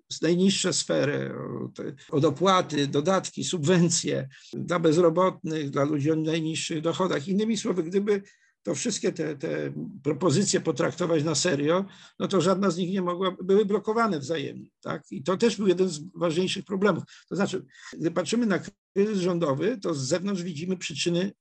z 0.09 0.21
najniższe 0.21 0.73
sfery, 0.73 1.31
o, 1.35 1.67
te, 1.67 1.95
o 2.11 2.19
dopłaty, 2.19 2.87
dodatki, 2.87 3.43
subwencje 3.43 4.29
dla 4.53 4.79
bezrobotnych, 4.79 5.69
dla 5.69 5.83
ludzi 5.83 6.11
o 6.11 6.15
najniższych 6.15 6.81
dochodach. 6.81 7.27
Innymi 7.27 7.57
słowy, 7.57 7.83
gdyby 7.83 8.21
to 8.63 8.75
wszystkie 8.75 9.11
te, 9.11 9.35
te 9.35 9.73
propozycje 10.03 10.61
potraktować 10.61 11.23
na 11.23 11.35
serio, 11.35 11.85
no 12.19 12.27
to 12.27 12.41
żadna 12.41 12.71
z 12.71 12.77
nich 12.77 12.91
nie 12.91 13.01
mogła, 13.01 13.35
były 13.43 13.65
blokowane 13.65 14.19
wzajemnie. 14.19 14.69
Tak? 14.81 15.03
I 15.11 15.23
to 15.23 15.37
też 15.37 15.57
był 15.57 15.67
jeden 15.67 15.89
z 15.89 15.99
ważniejszych 16.15 16.65
problemów. 16.65 17.03
To 17.29 17.35
znaczy, 17.35 17.65
gdy 17.99 18.11
patrzymy 18.11 18.45
na 18.45 18.59
kryzys 18.93 19.17
rządowy, 19.17 19.77
to 19.77 19.93
z 19.93 20.07
zewnątrz 20.07 20.43
widzimy 20.43 20.77
przyczyny 20.77 21.31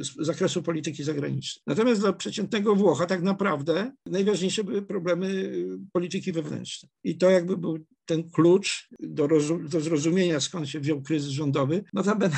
z 0.00 0.26
zakresu 0.26 0.62
polityki 0.62 1.04
zagranicznej. 1.04 1.62
Natomiast 1.66 2.00
dla 2.00 2.12
przeciętnego 2.12 2.74
Włocha 2.74 3.06
tak 3.06 3.22
naprawdę 3.22 3.92
najważniejsze 4.06 4.64
były 4.64 4.82
problemy 4.82 5.52
polityki 5.92 6.32
wewnętrznej. 6.32 6.90
I 7.04 7.18
to 7.18 7.30
jakby 7.30 7.56
był 7.56 7.78
ten 8.06 8.30
klucz 8.30 8.88
do, 9.00 9.28
do 9.68 9.80
zrozumienia, 9.80 10.40
skąd 10.40 10.68
się 10.68 10.80
wziął 10.80 11.02
kryzys 11.02 11.30
rządowy. 11.30 11.84
Notabene 11.92 12.36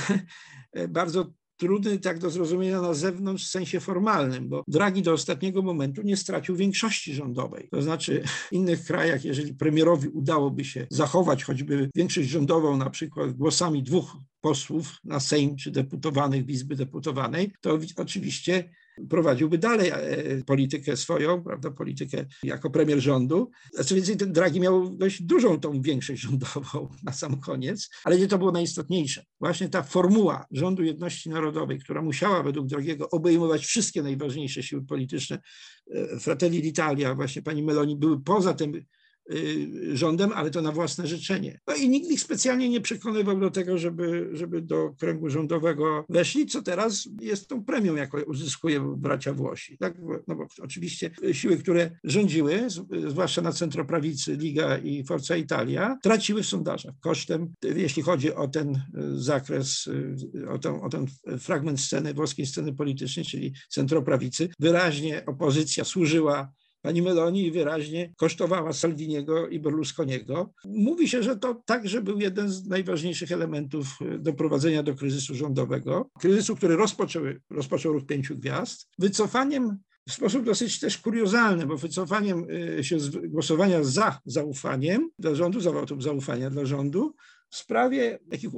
bardzo 0.88 1.32
trudny 1.56 1.98
tak 1.98 2.18
do 2.18 2.30
zrozumienia 2.30 2.80
na 2.80 2.94
zewnątrz 2.94 3.44
w 3.44 3.50
sensie 3.50 3.80
formalnym, 3.80 4.48
bo 4.48 4.64
Draghi 4.68 5.02
do 5.02 5.12
ostatniego 5.12 5.62
momentu 5.62 6.02
nie 6.02 6.16
stracił 6.16 6.56
większości 6.56 7.14
rządowej. 7.14 7.68
To 7.70 7.82
znaczy 7.82 8.22
w 8.26 8.52
innych 8.52 8.84
krajach, 8.84 9.24
jeżeli 9.24 9.54
premierowi 9.54 10.08
udałoby 10.08 10.64
się 10.64 10.86
zachować 10.90 11.44
choćby 11.44 11.90
większość 11.94 12.28
rządową 12.28 12.76
na 12.76 12.90
przykład 12.90 13.32
głosami 13.32 13.82
dwóch 13.82 14.16
posłów 14.40 14.98
na 15.04 15.20
Sejm 15.20 15.56
czy 15.56 15.70
deputowanych 15.70 16.46
w 16.46 16.50
Izby 16.50 16.76
Deputowanej, 16.76 17.52
to 17.60 17.78
oczywiście 17.96 18.70
prowadziłby 19.10 19.58
dalej 19.58 19.90
e, 19.94 20.44
politykę 20.44 20.96
swoją, 20.96 21.42
prawda, 21.42 21.70
politykę 21.70 22.26
jako 22.42 22.70
premier 22.70 23.00
rządu. 23.00 23.50
Co 23.84 23.94
więcej, 23.94 24.16
ten 24.16 24.32
Draghi 24.32 24.60
miał 24.60 24.96
dość 24.96 25.22
dużą 25.22 25.60
tą 25.60 25.82
większość 25.82 26.22
rządową 26.22 26.88
na 27.02 27.12
sam 27.12 27.40
koniec, 27.40 27.90
ale 28.04 28.18
nie 28.18 28.28
to 28.28 28.38
było 28.38 28.52
najistotniejsze. 28.52 29.24
Właśnie 29.40 29.68
ta 29.68 29.82
formuła 29.82 30.46
rządu 30.50 30.82
jedności 30.82 31.30
narodowej, 31.30 31.78
która 31.78 32.02
musiała 32.02 32.42
według 32.42 32.66
Dragiego 32.66 33.10
obejmować 33.10 33.66
wszystkie 33.66 34.02
najważniejsze 34.02 34.62
siły 34.62 34.84
polityczne, 34.84 35.38
e, 35.90 36.18
Fratelli 36.20 36.62
d'Italia, 36.62 37.16
właśnie 37.16 37.42
pani 37.42 37.62
Meloni, 37.62 37.96
były 37.96 38.20
poza 38.20 38.54
tym 38.54 38.84
rządem, 39.92 40.32
ale 40.34 40.50
to 40.50 40.62
na 40.62 40.72
własne 40.72 41.06
życzenie. 41.06 41.60
No 41.66 41.74
i 41.74 41.88
nikt 41.88 42.10
ich 42.10 42.20
specjalnie 42.20 42.68
nie 42.68 42.80
przekonywał 42.80 43.40
do 43.40 43.50
tego, 43.50 43.78
żeby, 43.78 44.30
żeby 44.32 44.62
do 44.62 44.94
kręgu 44.98 45.30
rządowego 45.30 46.04
weszli, 46.08 46.46
co 46.46 46.62
teraz 46.62 47.08
jest 47.20 47.48
tą 47.48 47.64
premią, 47.64 47.94
jaką 47.94 48.18
uzyskuje 48.22 48.94
bracia 48.96 49.32
Włosi. 49.32 49.78
Tak? 49.78 49.94
No 50.28 50.36
bo 50.36 50.46
oczywiście 50.62 51.10
siły, 51.32 51.56
które 51.56 51.90
rządziły, 52.04 52.66
zwłaszcza 53.06 53.42
na 53.42 53.52
centroprawicy 53.52 54.36
Liga 54.36 54.78
i 54.78 55.04
Forza 55.04 55.36
Italia, 55.36 55.98
traciły 56.02 56.42
w 56.42 56.46
sondażach 56.46 56.94
kosztem, 57.00 57.52
jeśli 57.62 58.02
chodzi 58.02 58.34
o 58.34 58.48
ten 58.48 58.82
zakres, 59.14 59.88
o 60.48 60.58
ten, 60.58 60.74
o 60.74 60.88
ten 60.88 61.06
fragment 61.38 61.80
sceny, 61.80 62.14
włoskiej 62.14 62.46
sceny 62.46 62.74
politycznej, 62.74 63.24
czyli 63.24 63.54
centroprawicy, 63.68 64.48
wyraźnie 64.60 65.26
opozycja 65.26 65.84
służyła 65.84 66.52
pani 66.86 67.02
Meloni 67.02 67.50
wyraźnie 67.50 68.12
kosztowała 68.16 68.72
Salviniego 68.72 69.48
i 69.48 69.60
Berlusconiego. 69.60 70.52
Mówi 70.64 71.08
się, 71.08 71.22
że 71.22 71.36
to 71.36 71.62
także 71.66 72.02
był 72.02 72.20
jeden 72.20 72.48
z 72.48 72.66
najważniejszych 72.66 73.32
elementów 73.32 73.86
e, 74.00 74.18
doprowadzenia 74.18 74.82
do 74.82 74.94
kryzysu 74.94 75.34
rządowego. 75.34 76.10
Kryzysu, 76.20 76.56
który 76.56 76.76
rozpoczął, 76.76 77.22
rozpoczął 77.50 77.92
ruch 77.92 78.06
pięciu 78.06 78.36
gwiazd. 78.36 78.88
Wycofaniem 78.98 79.78
w 80.08 80.12
sposób 80.12 80.44
dosyć 80.44 80.80
też 80.80 80.98
kuriozalny, 80.98 81.66
bo 81.66 81.76
wycofaniem 81.76 82.46
e, 82.78 82.84
się 82.84 83.00
z 83.00 83.10
głosowania 83.30 83.84
za 83.84 84.20
zaufaniem 84.24 85.10
dla 85.18 85.34
rządu, 85.34 85.60
za 85.60 85.72
wotum 85.72 86.02
zaufania 86.02 86.50
dla 86.50 86.64
rządu, 86.66 87.14
w 87.50 87.56
sprawie 87.56 88.18
takich 88.30 88.50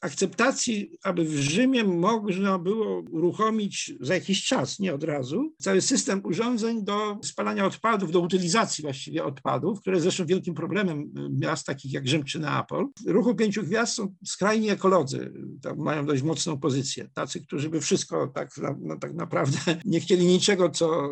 akceptacji, 0.00 0.98
aby 1.02 1.24
w 1.24 1.36
Rzymie 1.36 1.84
można 1.84 2.58
było 2.58 3.02
uruchomić 3.10 3.92
za 4.00 4.14
jakiś 4.14 4.44
czas, 4.44 4.78
nie 4.78 4.94
od 4.94 5.04
razu, 5.04 5.54
cały 5.58 5.80
system 5.80 6.20
urządzeń 6.24 6.84
do 6.84 7.18
spalania 7.24 7.66
odpadów, 7.66 8.12
do 8.12 8.20
utylizacji 8.20 8.82
właściwie 8.82 9.24
odpadów, 9.24 9.80
które 9.80 10.00
zresztą 10.00 10.26
wielkim 10.26 10.54
problemem 10.54 11.12
miast 11.30 11.66
takich 11.66 11.92
jak 11.92 12.08
Rzym 12.08 12.24
czy 12.24 12.38
Neapol. 12.38 12.88
W 13.06 13.10
ruchu 13.10 13.34
pięciu 13.34 13.62
gwiazd 13.62 13.94
są 13.94 14.14
skrajni 14.26 14.70
ekolodzy, 14.70 15.32
mają 15.76 16.06
dość 16.06 16.22
mocną 16.22 16.60
pozycję. 16.60 17.08
Tacy, 17.14 17.40
którzy 17.40 17.70
by 17.70 17.80
wszystko 17.80 18.26
tak, 18.26 18.50
no, 18.80 18.96
tak 18.96 19.14
naprawdę 19.14 19.58
nie 19.84 20.00
chcieli 20.00 20.26
niczego, 20.26 20.70
co, 20.70 21.08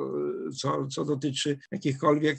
co, 0.57 0.87
co 0.87 1.05
dotyczy 1.05 1.59
jakichkolwiek 1.73 2.39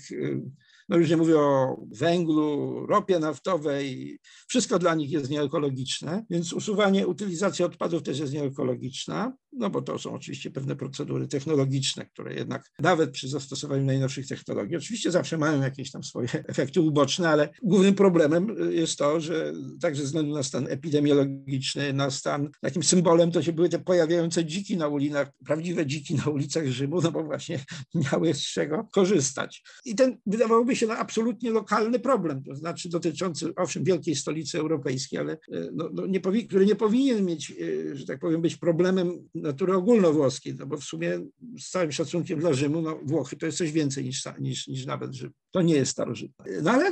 no 0.89 0.97
już 0.97 1.09
nie 1.09 1.17
mówię 1.17 1.39
o 1.39 1.77
węglu, 1.91 2.85
ropie 2.85 3.19
naftowej, 3.19 4.19
wszystko 4.47 4.79
dla 4.79 4.95
nich 4.95 5.11
jest 5.11 5.29
nieekologiczne, 5.29 6.25
więc 6.29 6.53
usuwanie, 6.53 7.07
utylizacja 7.07 7.65
odpadów 7.65 8.03
też 8.03 8.19
jest 8.19 8.33
nieekologiczna, 8.33 9.33
no 9.57 9.69
bo 9.69 9.81
to 9.81 9.99
są 9.99 10.13
oczywiście 10.13 10.51
pewne 10.51 10.75
procedury 10.75 11.27
technologiczne, 11.27 12.05
które 12.05 12.33
jednak 12.33 12.71
nawet 12.79 13.11
przy 13.11 13.29
zastosowaniu 13.29 13.85
najnowszych 13.85 14.27
technologii, 14.27 14.77
oczywiście 14.77 15.11
zawsze 15.11 15.37
mają 15.37 15.61
jakieś 15.61 15.91
tam 15.91 16.03
swoje 16.03 16.27
efekty 16.53 16.81
uboczne, 16.81 17.29
ale 17.29 17.49
głównym 17.63 17.95
problemem 17.95 18.55
jest 18.71 18.97
to, 18.97 19.21
że 19.21 19.53
także 19.81 20.01
ze 20.01 20.05
względu 20.05 20.33
na 20.33 20.43
stan 20.43 20.67
epidemiologiczny, 20.69 21.93
na 21.93 22.11
stan, 22.11 22.49
takim 22.61 22.83
symbolem 22.83 23.31
to 23.31 23.43
się 23.43 23.53
były 23.53 23.69
te 23.69 23.79
pojawiające 23.79 24.45
dziki 24.45 24.77
na 24.77 24.87
ulicach, 24.87 25.31
prawdziwe 25.45 25.85
dziki 25.85 26.15
na 26.15 26.25
ulicach 26.25 26.67
Rzymu, 26.67 27.01
no 27.01 27.11
bo 27.11 27.23
właśnie 27.23 27.59
miały 28.11 28.33
z 28.33 28.41
czego 28.41 28.87
korzystać. 28.91 29.63
I 29.85 29.95
ten 29.95 30.17
wydawałoby 30.25 30.75
się 30.75 30.87
no, 30.87 30.93
absolutnie 30.93 31.51
lokalny 31.51 31.99
problem, 31.99 32.43
to 32.43 32.55
znaczy 32.55 32.89
dotyczący, 32.89 33.53
owszem, 33.55 33.83
wielkiej 33.83 34.15
stolicy 34.15 34.59
europejskiej, 34.59 35.19
ale 35.19 35.33
e, 35.33 35.37
no, 35.73 35.89
no 35.93 36.05
nie 36.05 36.21
powi- 36.21 36.47
który 36.47 36.65
nie 36.65 36.75
powinien 36.75 37.25
mieć, 37.25 37.51
e, 37.51 37.95
że 37.95 38.05
tak 38.05 38.19
powiem, 38.19 38.41
być 38.41 38.55
problemem 38.55 39.29
natury 39.47 39.75
ogólnowłoskiej, 39.75 40.55
no 40.59 40.65
bo 40.65 40.77
w 40.77 40.83
sumie 40.83 41.19
z 41.59 41.69
całym 41.69 41.91
szacunkiem 41.91 42.39
dla 42.39 42.53
Rzymu, 42.53 42.81
no 42.81 42.99
Włochy 43.03 43.37
to 43.37 43.45
jest 43.45 43.57
coś 43.57 43.71
więcej 43.71 44.05
niż, 44.05 44.23
niż, 44.39 44.67
niż 44.67 44.85
nawet 44.85 45.13
Rzym. 45.13 45.31
To 45.51 45.61
nie 45.61 45.75
jest 45.75 45.91
starożytne. 45.91 46.45
No 46.61 46.71
ale 46.71 46.91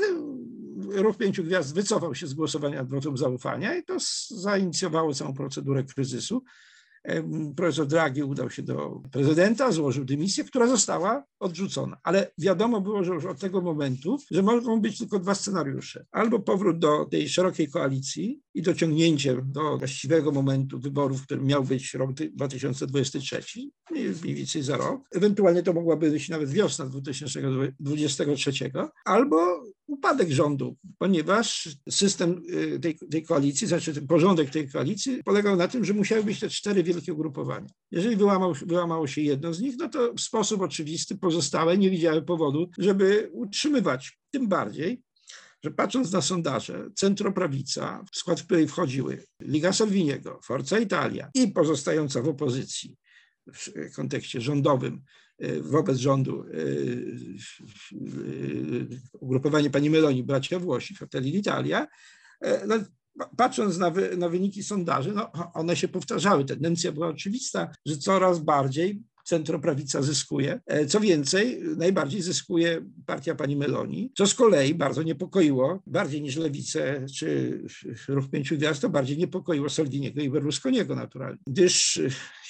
Ruch 0.78 1.18
Pięciu 1.18 1.44
Gwiazd 1.44 1.76
wycofał 1.76 2.16
się 2.16 2.28
z 2.28 2.34
głosowania 2.34 2.84
wotum 2.84 3.18
zaufania 3.18 3.78
i 3.78 3.84
to 3.84 3.98
zainicjowało 4.30 5.14
całą 5.14 5.34
procedurę 5.34 5.84
kryzysu 5.84 6.44
profesor 7.56 7.88
Draghi 7.88 8.24
udał 8.24 8.50
się 8.50 8.64
do 8.64 9.02
prezydenta, 9.12 9.72
złożył 9.72 10.06
dymisję, 10.06 10.44
która 10.44 10.68
została 10.68 11.24
odrzucona. 11.46 11.98
Ale 12.04 12.32
wiadomo 12.38 12.82
było, 12.82 13.04
że 13.04 13.14
już 13.14 13.26
od 13.26 13.40
tego 13.40 13.62
momentu, 13.62 14.18
że 14.32 14.42
mogą 14.42 14.82
być 14.82 14.98
tylko 14.98 15.20
dwa 15.20 15.36
scenariusze. 15.36 16.06
Albo 16.12 16.40
powrót 16.40 16.80
do 16.80 17.06
tej 17.06 17.30
szerokiej 17.30 17.70
koalicji 17.70 18.42
i 18.54 18.62
dociągnięcie 18.62 19.42
do 19.46 19.78
właściwego 19.78 20.32
momentu 20.32 20.80
wyborów, 20.80 21.24
który 21.24 21.42
miał 21.42 21.64
być 21.64 21.94
rok 21.94 22.12
2023, 22.14 23.42
mniej 23.92 24.36
więcej 24.36 24.64
za 24.64 24.78
rok. 24.78 25.02
Ewentualnie 25.12 25.64
to 25.64 25.74
mogłaby 25.74 26.12
być 26.12 26.30
nawet 26.30 26.50
wiosna 26.50 26.86
2023, 26.86 28.72
albo 29.06 29.66
upadek 29.88 30.32
rządu, 30.32 30.76
ponieważ 30.98 31.70
system 31.90 32.42
y, 32.50 32.80
tej, 32.80 32.98
tej 33.12 33.24
koalicji, 33.24 33.68
znaczy 33.68 33.94
ten 33.94 34.08
porządek 34.08 34.50
tej 34.50 34.70
koalicji 34.70 35.24
polegał 35.24 35.56
na 35.56 35.68
tym, 35.68 35.86
że 35.86 35.94
musiały 35.94 36.24
być 36.24 36.40
te 36.40 36.50
cztery 36.50 36.84
wielkie 36.84 37.14
ugrupowania. 37.14 37.68
Jeżeli 37.92 38.16
wyłamał, 38.16 38.54
wyłamało 38.54 39.08
się 39.08 39.22
jedno 39.22 39.54
z 39.54 39.62
nich, 39.62 39.76
no 39.80 39.90
to 39.90 40.14
w 40.14 40.22
sposób 40.22 40.62
oczywisty 40.62 41.18
pozostałe 41.36 41.78
nie 41.78 41.90
widziały 41.90 42.22
powodu, 42.22 42.70
żeby 42.78 43.30
utrzymywać. 43.34 44.20
Tym 44.32 44.48
bardziej, 44.48 45.02
że 45.64 45.72
patrząc 45.72 46.12
na 46.12 46.22
sondaże, 46.22 46.90
centroprawica, 46.96 48.04
w 48.12 48.18
skład 48.18 48.42
której 48.42 48.68
wchodziły 48.68 49.24
Liga 49.42 49.74
Salviniego, 49.74 50.40
Forza 50.44 50.80
Italia 50.80 51.30
i 51.34 51.48
pozostająca 51.48 52.22
w 52.22 52.28
opozycji 52.28 52.96
w 53.48 53.96
kontekście 53.96 54.42
rządowym 54.42 55.02
e, 55.40 55.62
wobec 55.62 55.98
rządu 55.98 56.44
e, 56.44 56.48
ugrupowanie 59.20 59.70
pani 59.70 59.90
Meloni, 59.90 60.24
bracia 60.24 60.60
Włosi, 60.60 60.96
Fratelli 60.96 61.34
d'Italia, 61.34 61.88
no, 62.68 62.76
patrząc 63.38 63.78
na, 63.78 63.92
wy, 63.92 64.18
na, 64.18 64.30
wyniki 64.30 64.64
sondaży, 64.64 65.14
no, 65.14 65.32
one 65.54 65.76
się 65.76 65.88
powtarzały. 65.88 66.46
Tendencja 66.46 66.92
była 66.92 67.08
oczywista, 67.08 67.72
że 67.86 67.98
coraz 67.98 68.40
bardziej 68.40 69.04
centroprawica 69.26 70.02
zyskuje. 70.02 70.62
E, 70.66 70.86
co 70.86 71.00
więcej, 71.00 71.62
najbardziej 71.78 72.22
zyskuje 72.22 72.86
partia 73.06 73.36
pani 73.36 73.56
Meloni, 73.56 74.12
co 74.18 74.28
z 74.28 74.34
kolei 74.34 74.76
bardzo 74.76 75.04
niepokoiło, 75.04 75.82
bardziej 75.88 76.22
niż 76.22 76.36
Lewicę 76.36 77.06
czy 77.18 77.62
Ruch 78.08 78.30
Pięciu 78.30 78.58
Gwiazd, 78.58 78.82
to 78.82 78.90
bardziej 78.90 79.18
niepokoiło 79.18 79.70
Salviniego 79.70 80.22
i 80.22 80.30
Berlusconiego 80.30 80.96
naturalnie, 80.96 81.40
gdyż 81.48 82.02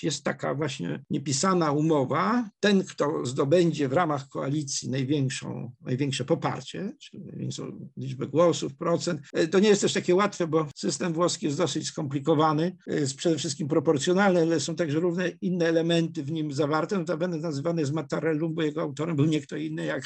jest 0.03 0.24
taka 0.24 0.55
właśnie 0.55 1.03
niepisana 1.10 1.72
umowa, 1.72 2.50
ten, 2.60 2.84
kto 2.84 3.25
zdobędzie 3.25 3.89
w 3.89 3.94
ramach 3.94 4.27
koalicji 4.27 4.89
największą, 4.89 5.72
największe 5.82 6.25
poparcie, 6.25 6.91
czyli 7.00 7.24
największą 7.24 7.89
liczbę 7.98 8.27
głosów, 8.27 8.75
procent, 8.75 9.22
e, 9.34 9.48
to 9.48 9.60
nie 9.60 9.70
jest 9.70 9.82
też 9.82 9.94
takie 9.94 10.15
łatwe, 10.15 10.48
bo 10.48 10.67
system 10.75 11.13
włoski 11.13 11.46
jest 11.46 11.58
dosyć 11.58 11.88
skomplikowany, 11.88 12.77
e, 12.88 12.96
jest 12.96 13.15
przede 13.15 13.38
wszystkim 13.38 13.67
proporcjonalny, 13.67 14.41
ale 14.41 14.60
są 14.60 14.75
także 14.75 15.00
różne 15.00 15.29
inne 15.41 15.65
elementy 15.65 16.24
w 16.24 16.32
nim 16.32 16.53
zawarte, 16.66 16.98
notabene 16.98 17.38
nazywany 17.38 17.82
jest 17.82 17.94
Mattarellum, 17.94 18.54
bo 18.56 18.62
jego 18.62 18.82
autorem 18.82 19.16
był 19.16 19.26
nie 19.26 19.42
kto 19.42 19.58
inny 19.58 19.86
jak 19.86 20.04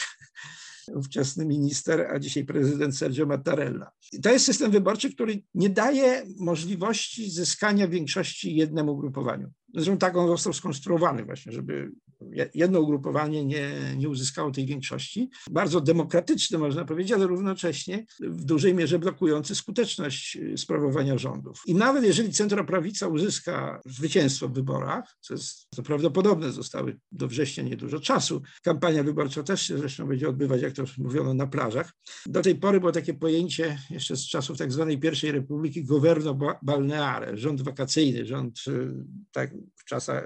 ówczesny 0.96 1.46
minister, 1.46 2.08
a 2.14 2.20
dzisiaj 2.20 2.46
prezydent 2.46 2.98
Sergio 2.98 3.26
Mattarella. 3.26 3.92
To 4.24 4.32
jest 4.32 4.46
system 4.46 4.72
wyborczy, 4.72 5.14
który 5.14 5.42
nie 5.54 5.70
daje 5.70 6.26
możliwości 6.40 7.32
zyskania 7.32 7.88
większości 7.88 8.56
jednemu 8.56 8.98
grupowaniu. 8.98 9.52
Zresztą 9.74 9.98
tak 9.98 10.18
on 10.18 10.28
został 10.28 10.54
skonstruowany 10.54 11.26
właśnie, 11.26 11.52
żeby 11.52 11.92
jedno 12.54 12.80
ugrupowanie 12.80 13.46
nie, 13.46 13.72
nie 13.98 14.10
uzyskało 14.10 14.52
tej 14.52 14.66
większości. 14.66 15.30
Bardzo 15.52 15.82
demokratyczny, 15.82 16.58
można 16.58 16.86
powiedzieć, 16.86 17.12
ale 17.12 17.28
równocześnie 17.28 18.06
w 18.20 18.46
dużej 18.46 18.74
mierze 18.74 19.00
blokujący 19.00 19.56
skuteczność 19.56 20.38
sprawowania 20.58 21.18
rządów. 21.18 21.62
I 21.66 21.76
nawet 21.76 22.04
jeżeli 22.04 22.34
centroprawica 22.34 23.08
uzyska 23.08 23.82
zwycięstwo 23.86 24.48
w 24.48 24.54
wyborach, 24.54 25.16
co 25.22 25.34
jest 25.34 25.68
prawdopodobne, 25.86 26.52
zostały 26.52 27.00
do 27.12 27.28
września 27.28 27.64
niedużo 27.64 28.00
czasu. 28.00 28.42
Kampania 28.64 29.04
wyborcza 29.04 29.44
też 29.44 29.62
się 29.62 29.78
zresztą 29.78 30.08
będzie 30.08 30.30
odbywać, 30.30 30.62
jak 30.62 30.74
to 30.74 30.84
mówiono, 30.98 31.34
na 31.34 31.48
plażach. 31.48 31.94
Do 32.26 32.42
tej 32.42 32.56
pory 32.56 32.80
było 32.80 32.92
takie 32.92 33.14
pojęcie 33.14 33.80
jeszcze 33.90 34.16
z 34.16 34.28
czasów 34.28 34.58
tak 34.58 34.72
zwanej 34.72 35.00
pierwszej 35.00 35.32
republiki 35.32 35.86
governo 35.86 36.38
balneare, 36.62 37.38
rząd 37.38 37.62
wakacyjny, 37.62 38.26
rząd 38.26 38.60
y, 38.68 38.90
tak 39.32 39.52
w 39.76 39.86
czasach, 39.86 40.26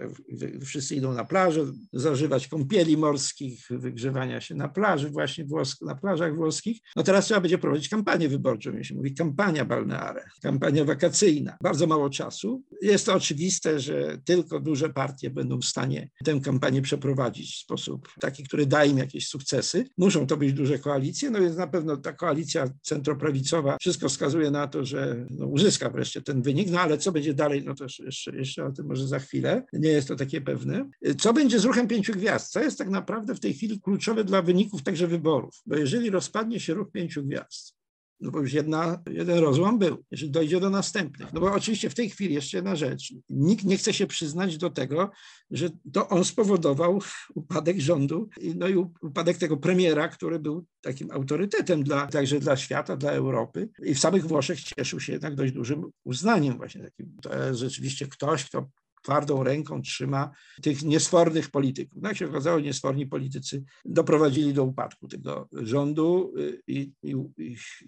wszyscy 0.65 0.95
idą 0.95 1.13
na 1.13 1.25
plażę, 1.25 1.65
zażywać 1.93 2.47
kąpieli 2.47 2.97
morskich, 2.97 3.67
wygrzewania 3.69 4.41
się 4.41 4.55
na 4.55 4.69
plaży, 4.69 5.09
właśnie 5.09 5.45
włosk, 5.45 5.81
na 5.81 5.95
plażach 5.95 6.35
włoskich. 6.35 6.79
No 6.95 7.03
teraz 7.03 7.25
trzeba 7.25 7.41
będzie 7.41 7.57
prowadzić 7.57 7.89
kampanię 7.89 8.29
wyborczą, 8.29 8.83
się 8.83 8.95
mówi 8.95 9.13
kampania 9.13 9.65
balneare, 9.65 10.23
kampania 10.41 10.85
wakacyjna. 10.85 11.57
Bardzo 11.61 11.87
mało 11.87 12.09
czasu. 12.09 12.63
Jest 12.81 13.05
to 13.05 13.13
oczywiste, 13.13 13.79
że 13.79 14.17
tylko 14.25 14.59
duże 14.59 14.89
partie 14.89 15.29
będą 15.29 15.59
w 15.59 15.65
stanie 15.65 16.09
tę 16.25 16.39
kampanię 16.39 16.81
przeprowadzić 16.81 17.55
w 17.55 17.59
sposób 17.59 18.09
taki, 18.21 18.43
który 18.43 18.65
da 18.65 18.85
im 18.85 18.97
jakieś 18.97 19.27
sukcesy. 19.27 19.85
Muszą 19.97 20.27
to 20.27 20.37
być 20.37 20.53
duże 20.53 20.79
koalicje, 20.79 21.29
no 21.29 21.39
więc 21.39 21.57
na 21.57 21.67
pewno 21.67 21.97
ta 21.97 22.13
koalicja 22.13 22.69
centroprawicowa, 22.81 23.77
wszystko 23.81 24.09
wskazuje 24.09 24.51
na 24.51 24.67
to, 24.67 24.85
że 24.85 25.25
no, 25.29 25.47
uzyska 25.47 25.89
wreszcie 25.89 26.21
ten 26.21 26.41
wynik, 26.41 26.69
no 26.71 26.79
ale 26.79 26.97
co 26.97 27.11
będzie 27.11 27.33
dalej, 27.33 27.63
no 27.65 27.75
to 27.75 27.85
jeszcze, 27.99 28.35
jeszcze 28.35 28.65
o 28.65 28.71
tym 28.71 28.87
może 28.87 29.07
za 29.07 29.19
chwilę. 29.19 29.63
Nie 29.73 29.89
jest 29.89 30.07
to 30.07 30.15
takie 30.15 30.41
pewne. 30.41 30.89
Co 31.19 31.33
będzie 31.33 31.59
z 31.59 31.65
ruchem 31.73 31.87
pięciu 31.87 32.13
gwiazd? 32.13 32.51
Co 32.51 32.59
jest 32.59 32.77
tak 32.77 32.89
naprawdę 32.89 33.35
w 33.35 33.39
tej 33.39 33.53
chwili 33.53 33.81
kluczowe 33.81 34.23
dla 34.23 34.41
wyników 34.41 34.83
także 34.83 35.07
wyborów? 35.07 35.61
Bo 35.65 35.75
jeżeli 35.75 36.09
rozpadnie 36.09 36.59
się 36.59 36.73
ruch 36.73 36.91
pięciu 36.91 37.23
gwiazd, 37.23 37.75
no 38.19 38.31
bo 38.31 38.39
już 38.39 38.53
jedna, 38.53 39.03
jeden 39.09 39.39
rozłam 39.39 39.79
był, 39.79 40.03
jeżeli 40.11 40.31
dojdzie 40.31 40.59
do 40.59 40.69
następnych. 40.69 41.33
No 41.33 41.39
bo 41.39 41.53
oczywiście 41.53 41.89
w 41.89 41.95
tej 41.95 42.09
chwili 42.09 42.33
jeszcze 42.33 42.57
jedna 42.57 42.75
rzecz. 42.75 43.13
Nikt 43.29 43.65
nie 43.65 43.77
chce 43.77 43.93
się 43.93 44.07
przyznać 44.07 44.57
do 44.57 44.69
tego, 44.69 45.11
że 45.51 45.69
to 45.93 46.09
on 46.09 46.25
spowodował 46.25 47.01
upadek 47.35 47.79
rządu, 47.79 48.29
no 48.55 48.67
i 48.67 48.75
upadek 49.01 49.37
tego 49.37 49.57
premiera, 49.57 50.07
który 50.07 50.39
był 50.39 50.65
takim 50.81 51.11
autorytetem 51.11 51.83
dla, 51.83 52.07
także 52.07 52.39
dla 52.39 52.57
świata, 52.57 52.97
dla 52.97 53.11
Europy. 53.11 53.69
I 53.83 53.95
w 53.95 53.99
samych 53.99 54.25
Włoszech 54.27 54.63
cieszył 54.63 54.99
się 54.99 55.13
jednak 55.13 55.35
dość 55.35 55.53
dużym 55.53 55.83
uznaniem 56.03 56.57
właśnie 56.57 56.83
takim. 56.83 57.17
To 57.21 57.37
jest 57.37 57.59
rzeczywiście 57.59 58.07
ktoś, 58.07 58.45
kto 58.45 58.69
twardą 59.03 59.43
ręką 59.43 59.81
trzyma 59.81 60.31
tych 60.61 60.83
niesfornych 60.83 61.49
polityków. 61.49 62.01
No 62.01 62.09
jak 62.09 62.17
się 62.17 62.29
okazało, 62.29 62.59
niesforni 62.59 63.07
politycy 63.07 63.63
doprowadzili 63.85 64.53
do 64.53 64.63
upadku 64.63 65.07
tego 65.07 65.49
rządu 65.51 66.33
y, 66.37 66.61
i, 66.67 66.91
i, 67.03 67.15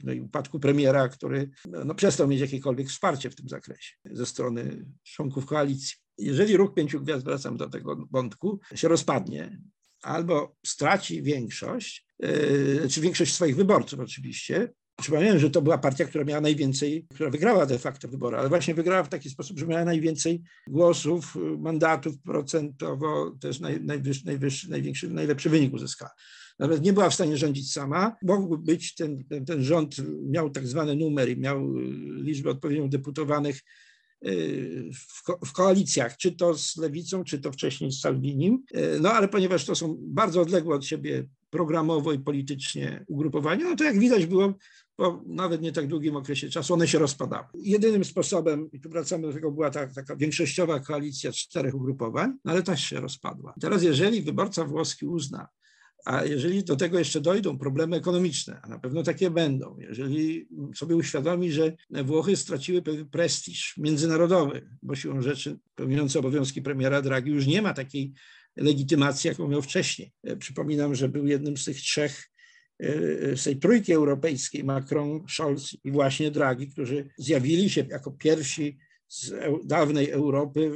no 0.04 0.14
i 0.14 0.20
upadku 0.22 0.60
premiera, 0.60 1.10
który 1.10 1.50
no, 1.86 1.96
przestał 1.96 2.28
mieć 2.28 2.42
jakiekolwiek 2.42 2.88
wsparcie 2.88 3.30
w 3.30 3.36
tym 3.36 3.50
zakresie 3.50 3.94
ze 4.06 4.26
strony 4.26 4.86
członków 5.04 5.46
koalicji. 5.46 5.96
Jeżeli 6.18 6.58
ruch 6.58 6.74
pięciu 6.74 7.02
gwiazd, 7.02 7.26
wracam 7.26 7.58
do 7.58 7.70
tego 7.70 8.08
wątku, 8.12 8.60
się 8.76 8.88
rozpadnie, 8.88 9.62
albo 10.02 10.56
straci 10.66 11.24
większość, 11.24 12.06
yy, 12.20 12.88
czy 12.92 13.02
większość 13.02 13.34
swoich 13.34 13.56
wyborców 13.56 14.00
oczywiście, 14.00 14.70
Przypomniałem, 15.02 15.40
że 15.40 15.50
to 15.50 15.62
była 15.62 15.78
partia, 15.78 16.06
która 16.06 16.24
miała 16.24 16.42
najwięcej, 16.42 17.06
która 17.14 17.30
wygrała 17.30 17.66
de 17.66 17.80
facto 17.80 18.08
wybory, 18.08 18.38
ale 18.38 18.50
właśnie 18.50 18.74
wygrała 18.74 19.04
w 19.04 19.10
taki 19.10 19.30
sposób, 19.30 19.60
że 19.60 19.68
miała 19.68 19.86
najwięcej 19.86 20.44
głosów, 20.68 21.36
mandatów 21.58 22.22
procentowo, 22.22 23.36
też 23.42 23.60
naj, 23.60 23.82
najwyższy, 23.82 24.26
najwyższy, 24.26 24.70
największy, 24.70 25.10
najlepszy 25.10 25.50
wynik 25.50 25.74
uzyskała. 25.74 26.12
Nawet 26.60 26.84
nie 26.84 26.94
była 26.94 27.10
w 27.10 27.14
stanie 27.14 27.38
rządzić 27.38 27.72
sama. 27.72 28.16
Mógł 28.22 28.58
być 28.58 28.96
ten, 28.96 29.24
ten, 29.24 29.46
ten 29.46 29.64
rząd, 29.64 29.96
miał 30.30 30.50
tak 30.50 30.68
zwany 30.68 30.96
numer 30.96 31.30
i 31.30 31.38
miał 31.38 31.74
liczbę 32.22 32.50
odpowiednio 32.50 32.88
deputowanych 32.88 33.62
y, 34.28 34.90
w, 34.94 35.24
ko 35.24 35.40
w, 35.46 35.52
koalicjach, 35.52 36.18
czy 36.18 36.32
to 36.32 36.58
z 36.58 36.78
lewicą, 36.78 37.24
czy 37.24 37.40
to 37.40 37.52
wcześniej 37.52 37.92
z 37.92 38.00
Salvinim. 38.00 38.64
Y, 38.78 39.00
no 39.02 39.12
ale 39.12 39.28
ponieważ 39.28 39.66
to 39.66 39.76
są 39.76 39.98
bardzo 40.00 40.42
odległe 40.42 40.76
od 40.76 40.86
siebie 40.86 41.28
programowo 41.50 42.14
i 42.14 42.20
politycznie 42.20 43.06
ugrupowania, 43.08 43.70
no 43.70 43.76
to 43.76 43.84
jak 43.84 44.00
widać 44.00 44.26
było 44.26 44.54
po 44.96 45.24
nawet 45.28 45.62
nie 45.62 45.72
tak 45.72 45.88
długim 45.88 46.16
okresie 46.16 46.50
czasu 46.50 46.74
one 46.74 46.88
się 46.88 47.00
rozpadały. 47.00 47.46
Jedynym 47.54 48.06
sposobem, 48.06 48.70
i 48.72 48.80
tu 48.80 48.90
wracamy 48.90 49.28
do 49.28 49.34
tego, 49.34 49.52
była 49.52 49.70
ta, 49.70 49.88
taka 49.88 50.16
większościowa 50.16 50.80
koalicja 50.80 51.32
czterech 51.32 51.76
ugrupowań, 51.76 52.34
no 52.46 52.52
ale 52.52 52.64
też 52.64 52.84
się 52.84 53.00
rozpadła. 53.00 53.54
Teraz 53.62 53.84
jeżeli 53.84 54.22
wyborca 54.22 54.66
włoski 54.66 55.06
uzna, 55.06 55.48
a 56.06 56.26
jeżeli 56.26 56.64
do 56.64 56.76
tego 56.76 57.00
jeszcze 57.00 57.22
dojdą 57.22 57.58
problemy 57.58 57.98
ekonomiczne, 57.98 58.60
a 58.64 58.68
na 58.68 58.80
pewno 58.80 59.04
takie 59.04 59.30
będą, 59.30 59.78
jeżeli 59.80 60.48
sobie 60.76 60.96
uświadomi, 60.96 61.52
że 61.52 61.74
Włochy 61.90 62.36
straciły 62.36 62.82
pewien 62.82 63.10
prestiż 63.10 63.78
międzynarodowy, 63.78 64.70
bo 64.82 64.96
siłą 64.96 65.22
rzeczy 65.22 65.60
pełniący 65.76 66.20
obowiązki 66.20 66.62
premiera 66.62 67.02
Draghi 67.02 67.32
już 67.32 67.48
nie 67.48 67.62
ma 67.62 67.74
takiej 67.74 68.14
legitymacji, 68.56 69.28
jaką 69.28 69.48
miał 69.48 69.62
wcześniej. 69.62 70.14
Przypominam, 70.40 70.96
że 70.96 71.10
był 71.10 71.28
jednym 71.28 71.58
z 71.58 71.66
tych 71.66 71.78
trzech 71.78 72.35
z 73.36 73.44
tej 73.44 73.58
trójki 73.58 73.94
europejskiej, 73.94 74.64
Macron, 74.64 75.24
Scholz 75.28 75.78
i 75.84 75.92
właśnie 75.92 76.32
Draghi, 76.32 76.68
którzy 76.68 77.10
zjawili 77.18 77.70
się 77.70 77.86
jako 77.90 78.12
pierwsi 78.12 78.78
z 79.08 79.34
dawnej 79.64 80.10
Europy, 80.10 80.72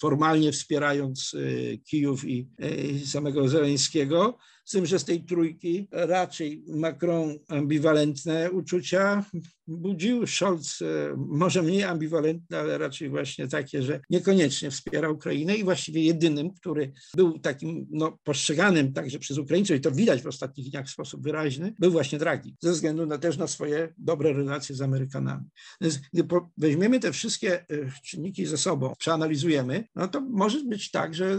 formalnie 0.00 0.52
wspierając 0.52 1.34
e, 1.34 1.76
Kijów 1.78 2.24
i 2.24 2.48
e, 2.58 3.06
samego 3.06 3.48
Zeleńskiego, 3.48 4.38
z 4.70 4.72
tym, 4.72 4.86
że 4.86 4.98
z 4.98 5.04
tej 5.04 5.24
trójki 5.24 5.88
raczej 5.92 6.64
Macron 6.68 7.38
ambiwalentne 7.48 8.50
uczucia 8.50 9.24
budził, 9.70 10.26
Scholz 10.26 10.82
e, 10.82 11.14
może 11.16 11.62
mniej 11.62 11.82
ambiwalentne, 11.82 12.58
ale 12.58 12.78
raczej 12.78 13.08
właśnie 13.08 13.48
takie, 13.48 13.82
że 13.82 14.00
niekoniecznie 14.10 14.70
wspiera 14.70 15.10
Ukrainę 15.10 15.56
i 15.56 15.64
właściwie 15.64 16.02
jedynym, 16.02 16.50
który 16.50 16.92
był 17.16 17.38
takim 17.38 17.86
no, 17.90 18.18
postrzeganym 18.24 18.92
także 18.92 19.18
przez 19.18 19.38
Ukraińców 19.38 19.76
i 19.76 19.80
to 19.80 19.92
widać 19.92 20.22
w 20.22 20.26
ostatnich 20.26 20.70
dniach 20.70 20.86
w 20.86 20.90
sposób 20.90 21.22
wyraźny, 21.22 21.74
był 21.78 21.90
właśnie 21.90 22.18
Draghi, 22.18 22.56
ze 22.60 22.72
względu 22.72 23.06
na, 23.06 23.18
też 23.18 23.36
na 23.36 23.46
swoje 23.46 23.94
dobre 23.98 24.32
relacje 24.32 24.74
z 24.74 24.82
Amerykanami. 24.82 25.44
Więc 25.80 25.98
gdy 26.12 26.24
weźmiemy 26.56 27.00
te 27.00 27.12
wszystkie 27.12 27.60
e, 27.60 27.66
czynniki 28.04 28.46
ze 28.46 28.58
sobą, 28.58 28.94
przeanalizujemy, 28.98 29.84
no 29.96 30.08
to 30.08 30.20
może 30.20 30.64
być 30.64 30.90
tak, 30.90 31.14
że 31.14 31.38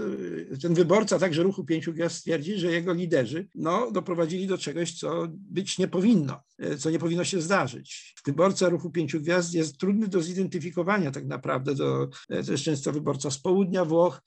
e, 0.53 0.57
ten 0.57 0.73
wyborca 0.73 1.19
także 1.19 1.43
ruchu 1.43 1.65
pięciu 1.65 1.93
gwiazd 1.93 2.15
stwierdzi, 2.15 2.57
że 2.57 2.71
jego 2.71 2.93
liderzy 3.21 3.47
no, 3.55 3.91
doprowadzili 3.91 4.47
do 4.47 4.57
czegoś, 4.57 4.93
co 4.99 5.27
być 5.31 5.77
nie 5.77 5.87
powinno, 5.87 6.41
co 6.79 6.89
nie 6.89 6.99
powinno 6.99 7.23
się 7.23 7.41
zdarzyć 7.41 8.15
wyborca 8.25 8.69
ruchu 8.69 8.91
pięciu 8.91 9.21
gwiazd 9.21 9.53
jest 9.53 9.77
trudny 9.77 10.07
do 10.07 10.21
zidentyfikowania 10.21 11.11
tak 11.11 11.25
naprawdę. 11.25 11.75
Do, 11.75 12.07
to 12.27 12.51
jest 12.51 12.63
często 12.63 12.91
wyborca 12.91 13.31
z 13.31 13.37
południa 13.37 13.85
Włoch, 13.85 14.21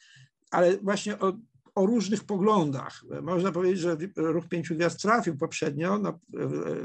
ale 0.51 0.79
właśnie 0.79 1.19
o 1.19 1.33
o 1.75 1.87
różnych 1.87 2.25
poglądach. 2.25 3.05
Można 3.23 3.53
powiedzieć, 3.53 3.79
że 3.79 3.97
Ruch 4.17 4.49
Pięciu 4.49 4.75
Gwiazd 4.75 5.03
trafił 5.03 5.37
poprzednio, 5.37 5.99
no, 5.99 6.19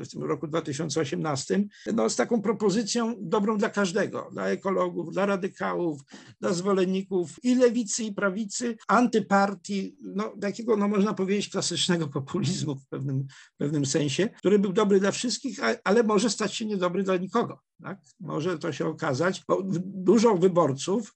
w 0.04 0.08
tym 0.12 0.23
roku 0.23 0.47
2018, 0.47 1.63
no, 1.93 2.10
z 2.10 2.15
taką 2.15 2.41
propozycją 2.41 3.15
dobrą 3.19 3.58
dla 3.58 3.69
każdego, 3.69 4.30
dla 4.32 4.47
ekologów, 4.47 5.12
dla 5.13 5.25
radykałów, 5.25 6.02
dla 6.41 6.54
zwolenników 6.54 7.43
i 7.43 7.56
lewicy, 7.56 8.04
i 8.04 8.13
prawicy, 8.13 8.78
antypartii, 8.88 9.97
no, 10.02 10.34
takiego, 10.41 10.78
no, 10.78 10.88
można 10.88 11.13
powiedzieć, 11.13 11.49
klasycznego 11.49 12.08
populizmu 12.08 12.75
w 12.75 12.88
pewnym, 12.88 13.28
w 13.54 13.58
pewnym 13.58 13.86
sensie, 13.86 14.30
który 14.30 14.60
był 14.60 14.73
dobry 14.73 14.99
dla 14.99 15.12
wszystkich, 15.12 15.60
ale 15.84 16.04
może 16.04 16.30
stać 16.30 16.56
się 16.56 16.65
niedobry 16.65 17.04
dla 17.04 17.17
nikogo. 17.17 17.60
Tak? 17.84 17.99
Może 18.19 18.60
to 18.60 18.71
się 18.71 18.88
okazać, 18.88 19.43
bo 19.47 19.62
dużo 19.86 20.36
wyborców 20.36 21.15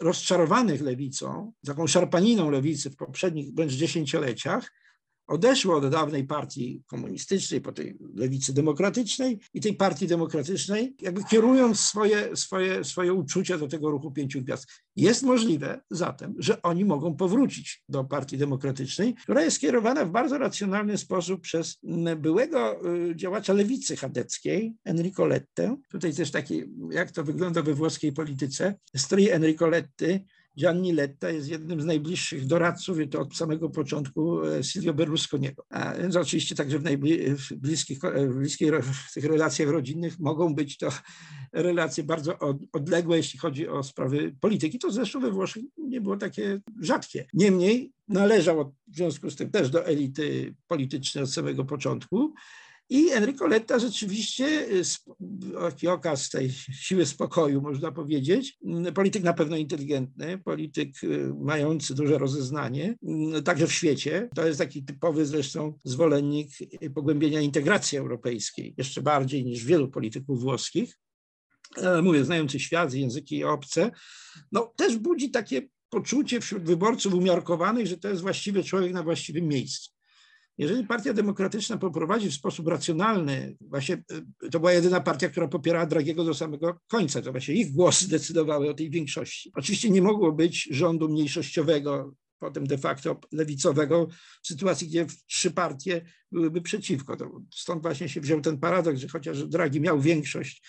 rozczarowanych 0.00 0.80
lewicą, 0.80 1.52
taką 1.66 1.86
szarpaniną 1.86 2.50
lewicy 2.50 2.90
w 2.90 2.96
poprzednich 2.96 3.54
wręcz 3.54 3.72
dziesięcioleciach, 3.72 4.72
odeszło 5.26 5.76
od 5.76 5.88
dawnej 5.88 6.24
partii 6.24 6.82
komunistycznej, 6.86 7.60
po 7.60 7.72
tej 7.72 7.98
lewicy 8.14 8.54
demokratycznej 8.54 9.40
i 9.54 9.60
tej 9.60 9.74
partii 9.74 10.06
demokratycznej, 10.06 10.96
jakby 11.00 11.24
kierując 11.24 11.80
swoje, 11.80 12.36
swoje, 12.36 12.84
swoje 12.84 13.12
uczucia 13.12 13.58
do 13.58 13.68
tego 13.68 13.90
ruchu 13.90 14.10
pięciu 14.10 14.42
gwiazd. 14.42 14.68
Jest 14.96 15.22
możliwe 15.22 15.80
zatem, 15.90 16.34
że 16.38 16.62
oni 16.62 16.84
mogą 16.84 17.16
powrócić 17.16 17.82
do 17.88 18.04
partii 18.04 18.38
demokratycznej, 18.38 19.14
która 19.14 19.42
jest 19.42 19.60
kierowana 19.60 20.04
w 20.04 20.10
bardzo 20.10 20.38
racjonalny 20.38 20.98
sposób 20.98 21.40
przez 21.40 21.78
byłego 22.16 22.86
y, 23.10 23.16
działacza 23.16 23.52
lewicy 23.52 23.96
chadeckiej, 23.96 24.74
Enrico 24.84 25.26
Lettę. 25.26 25.76
Tutaj 25.90 26.14
też 26.14 26.30
taki, 26.30 26.62
jak 26.90 27.10
to 27.10 27.24
wygląda 27.24 27.62
we 27.62 27.74
włoskiej 27.74 28.12
polityce, 28.12 28.74
stryj 28.96 29.30
Enrico 29.30 29.66
Letty 29.66 30.24
Gianni 30.58 30.92
Letta 30.92 31.30
jest 31.30 31.48
jednym 31.48 31.80
z 31.80 31.84
najbliższych 31.84 32.46
doradców 32.46 33.00
i 33.00 33.08
to 33.08 33.20
od 33.20 33.36
samego 33.36 33.70
początku 33.70 34.44
e, 34.44 34.64
Silvio 34.64 34.94
Berlusconiego. 34.94 35.64
A 35.70 35.94
więc 35.94 36.16
oczywiście 36.16 36.54
także 36.54 36.78
w, 36.78 36.82
w 36.82 37.54
bliskich, 37.54 37.98
w 38.00 38.34
bliskich 38.38 38.70
w 39.08 39.14
tych 39.14 39.24
relacjach 39.24 39.68
rodzinnych 39.68 40.18
mogą 40.18 40.54
być 40.54 40.78
to 40.78 40.88
relacje 41.52 42.04
bardzo 42.04 42.38
odległe, 42.72 43.16
jeśli 43.16 43.38
chodzi 43.38 43.68
o 43.68 43.82
sprawy 43.82 44.36
polityki. 44.40 44.78
To 44.78 44.90
zresztą 44.90 45.20
we 45.20 45.30
Włoszech 45.30 45.62
nie 45.78 46.00
było 46.00 46.16
takie 46.16 46.60
rzadkie. 46.80 47.26
Niemniej 47.34 47.92
należał 48.08 48.74
w 48.88 48.96
związku 48.96 49.30
z 49.30 49.36
tym 49.36 49.50
też 49.50 49.70
do 49.70 49.86
elity 49.86 50.54
politycznej 50.68 51.24
od 51.24 51.30
samego 51.30 51.64
początku. 51.64 52.34
I 52.88 53.10
Enrico 53.10 53.46
Letta 53.46 53.78
rzeczywiście, 53.78 54.66
taki 55.60 55.88
okaz 55.88 56.30
tej 56.30 56.50
siły 56.50 57.06
spokoju, 57.06 57.62
można 57.62 57.92
powiedzieć, 57.92 58.58
polityk 58.94 59.22
na 59.22 59.32
pewno 59.32 59.56
inteligentny, 59.56 60.38
polityk 60.38 61.04
y, 61.04 61.32
mający 61.40 61.94
duże 61.94 62.18
rozeznanie, 62.18 62.96
y, 63.38 63.42
także 63.42 63.66
w 63.66 63.72
świecie. 63.72 64.28
To 64.34 64.46
jest 64.46 64.58
taki 64.58 64.84
typowy 64.84 65.26
zresztą 65.26 65.78
zwolennik 65.84 66.48
pogłębienia 66.94 67.40
integracji 67.40 67.98
europejskiej, 67.98 68.74
jeszcze 68.78 69.02
bardziej 69.02 69.44
niż 69.44 69.64
wielu 69.64 69.88
polityków 69.88 70.40
włoskich. 70.40 70.98
E, 71.76 72.02
mówię, 72.02 72.24
znający 72.24 72.60
świat, 72.60 72.94
języki 72.94 73.44
obce, 73.44 73.90
no 74.52 74.72
też 74.76 74.96
budzi 74.96 75.30
takie 75.30 75.68
poczucie 75.88 76.40
wśród 76.40 76.62
wyborców 76.62 77.14
umiarkowanych, 77.14 77.86
że 77.86 77.98
to 77.98 78.08
jest 78.08 78.22
właściwy 78.22 78.64
człowiek 78.64 78.92
na 78.92 79.02
właściwym 79.02 79.48
miejscu. 79.48 79.95
Jeżeli 80.58 80.84
Partia 80.84 81.12
Demokratyczna 81.12 81.78
poprowadzi 81.78 82.30
w 82.30 82.34
sposób 82.34 82.68
racjonalny, 82.68 83.56
właśnie 83.60 84.02
e, 84.44 84.50
to 84.50 84.60
była 84.60 84.72
jedyna 84.72 85.00
partia, 85.00 85.28
która 85.28 85.48
popierała 85.48 85.86
Dragiego 85.86 86.24
do 86.24 86.34
samego 86.34 86.80
końca, 86.88 87.22
to 87.22 87.30
właśnie 87.32 87.54
ich 87.54 87.72
głosy 87.72 88.08
decydowały 88.18 88.70
o 88.70 88.74
tej 88.74 88.90
większości. 88.90 89.50
Oczywiście 89.54 89.90
nie 89.90 90.02
mogło 90.02 90.32
być 90.32 90.68
rządu 90.70 91.08
mniejszościowego, 91.08 92.14
potem 92.38 92.66
de 92.66 92.78
facto 92.78 93.20
lewicowego, 93.32 94.08
w 94.42 94.46
sytuacji, 94.46 94.88
gdzie 94.88 95.06
trzy 95.26 95.50
partie 95.50 96.04
byłyby 96.32 96.60
przeciwko. 96.60 97.16
Stąd 97.54 97.82
właśnie 97.82 98.08
się 98.08 98.20
wziął 98.20 98.40
ten 98.40 98.58
paradoks, 98.58 99.00
że 99.00 99.08
chociaż 99.08 99.44
Draghi 99.44 99.80
miał 99.80 100.00
większość 100.00 100.62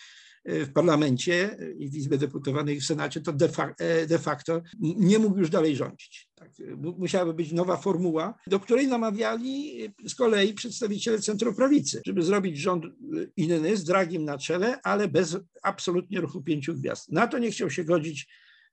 w 0.47 0.73
parlamencie 0.73 1.57
i 1.79 1.89
w 1.89 1.95
Izbie 1.95 2.17
Deputowanej 2.17 2.77
i 2.77 2.79
w 2.79 2.85
Senacie, 2.85 3.21
to 3.21 3.33
e, 3.77 4.07
de 4.07 4.19
facto 4.19 4.61
nie 4.79 5.19
mógł 5.19 5.37
już 5.37 5.49
dalej 5.49 5.75
rządzić. 5.75 6.29
Tak, 6.35 6.51
musiałaby 6.97 7.33
być 7.33 7.51
nowa 7.51 7.77
formuła, 7.77 8.37
do 8.47 8.59
której 8.59 8.87
namawiali 8.87 9.79
z 10.07 10.15
kolei 10.15 10.53
przedstawiciele 10.53 11.19
centroprawicy, 11.19 12.01
żeby 12.05 12.23
zrobić 12.23 12.57
rząd 12.57 12.85
inny 13.37 13.77
z 13.77 13.83
Dragim 13.83 14.25
na 14.25 14.37
czele, 14.37 14.79
ale 14.83 15.07
bez 15.07 15.37
absolutnie 15.63 16.21
ruchu 16.21 16.43
pięciu 16.43 16.73
gwiazd. 16.73 17.11
Na 17.11 17.27
to 17.27 17.37
nie 17.37 17.51
chciał 17.51 17.69
się 17.69 17.83
godzić 17.83 18.27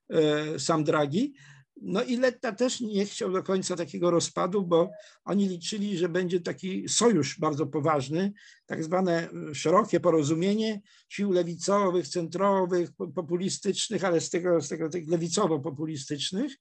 e, 0.09 0.59
sam 0.59 0.83
Draghi, 0.83 1.33
no 1.81 2.03
i 2.03 2.17
Letta 2.17 2.51
też 2.51 2.81
nie 2.81 3.05
chciał 3.05 3.31
do 3.31 3.43
końca 3.43 3.75
takiego 3.75 4.11
rozpadu, 4.11 4.63
bo 4.63 4.91
oni 5.25 5.47
liczyli, 5.47 5.97
że 5.97 6.09
będzie 6.09 6.41
taki 6.41 6.89
sojusz 6.89 7.39
bardzo 7.39 7.67
poważny, 7.67 8.33
tak 8.65 8.83
zwane 8.83 9.29
e, 9.29 9.55
szerokie 9.55 9.99
porozumienie 9.99 10.81
sił 11.09 11.31
lewicowych, 11.31 12.07
centrowych, 12.07 12.89
populistycznych, 13.15 14.03
ale 14.03 14.21
z 14.21 14.29
tego, 14.29 14.61
z 14.61 14.69
tego 14.69 14.89
tych 14.89 15.07
lewicowo-populistycznych, 15.07 16.51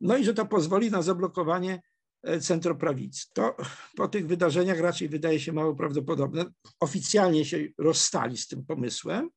no 0.00 0.16
i 0.16 0.24
że 0.24 0.34
to 0.34 0.46
pozwoli 0.46 0.90
na 0.90 1.02
zablokowanie 1.02 1.82
e, 2.22 2.40
centroprawicy. 2.40 3.26
To 3.32 3.56
po 3.96 4.08
tych 4.08 4.26
wydarzeniach 4.26 4.80
raczej 4.80 5.08
wydaje 5.08 5.40
się 5.40 5.52
mało 5.52 5.74
prawdopodobne. 5.74 6.44
Oficjalnie 6.80 7.44
się 7.44 7.58
rozstali 7.78 8.36
z 8.36 8.48
tym 8.48 8.64
pomysłem, 8.66 9.30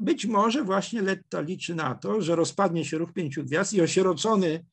być 0.00 0.26
może 0.26 0.64
właśnie 0.64 1.02
Letta 1.02 1.40
liczy 1.40 1.74
na 1.74 1.94
to, 1.94 2.20
że 2.20 2.36
rozpadnie 2.36 2.84
się 2.84 2.98
ruch 2.98 3.12
pięciu 3.12 3.44
gwiazd 3.44 3.72
i 3.72 3.80
osierocony 3.80 4.64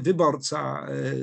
wyborca 0.00 0.86
e, 0.88 1.14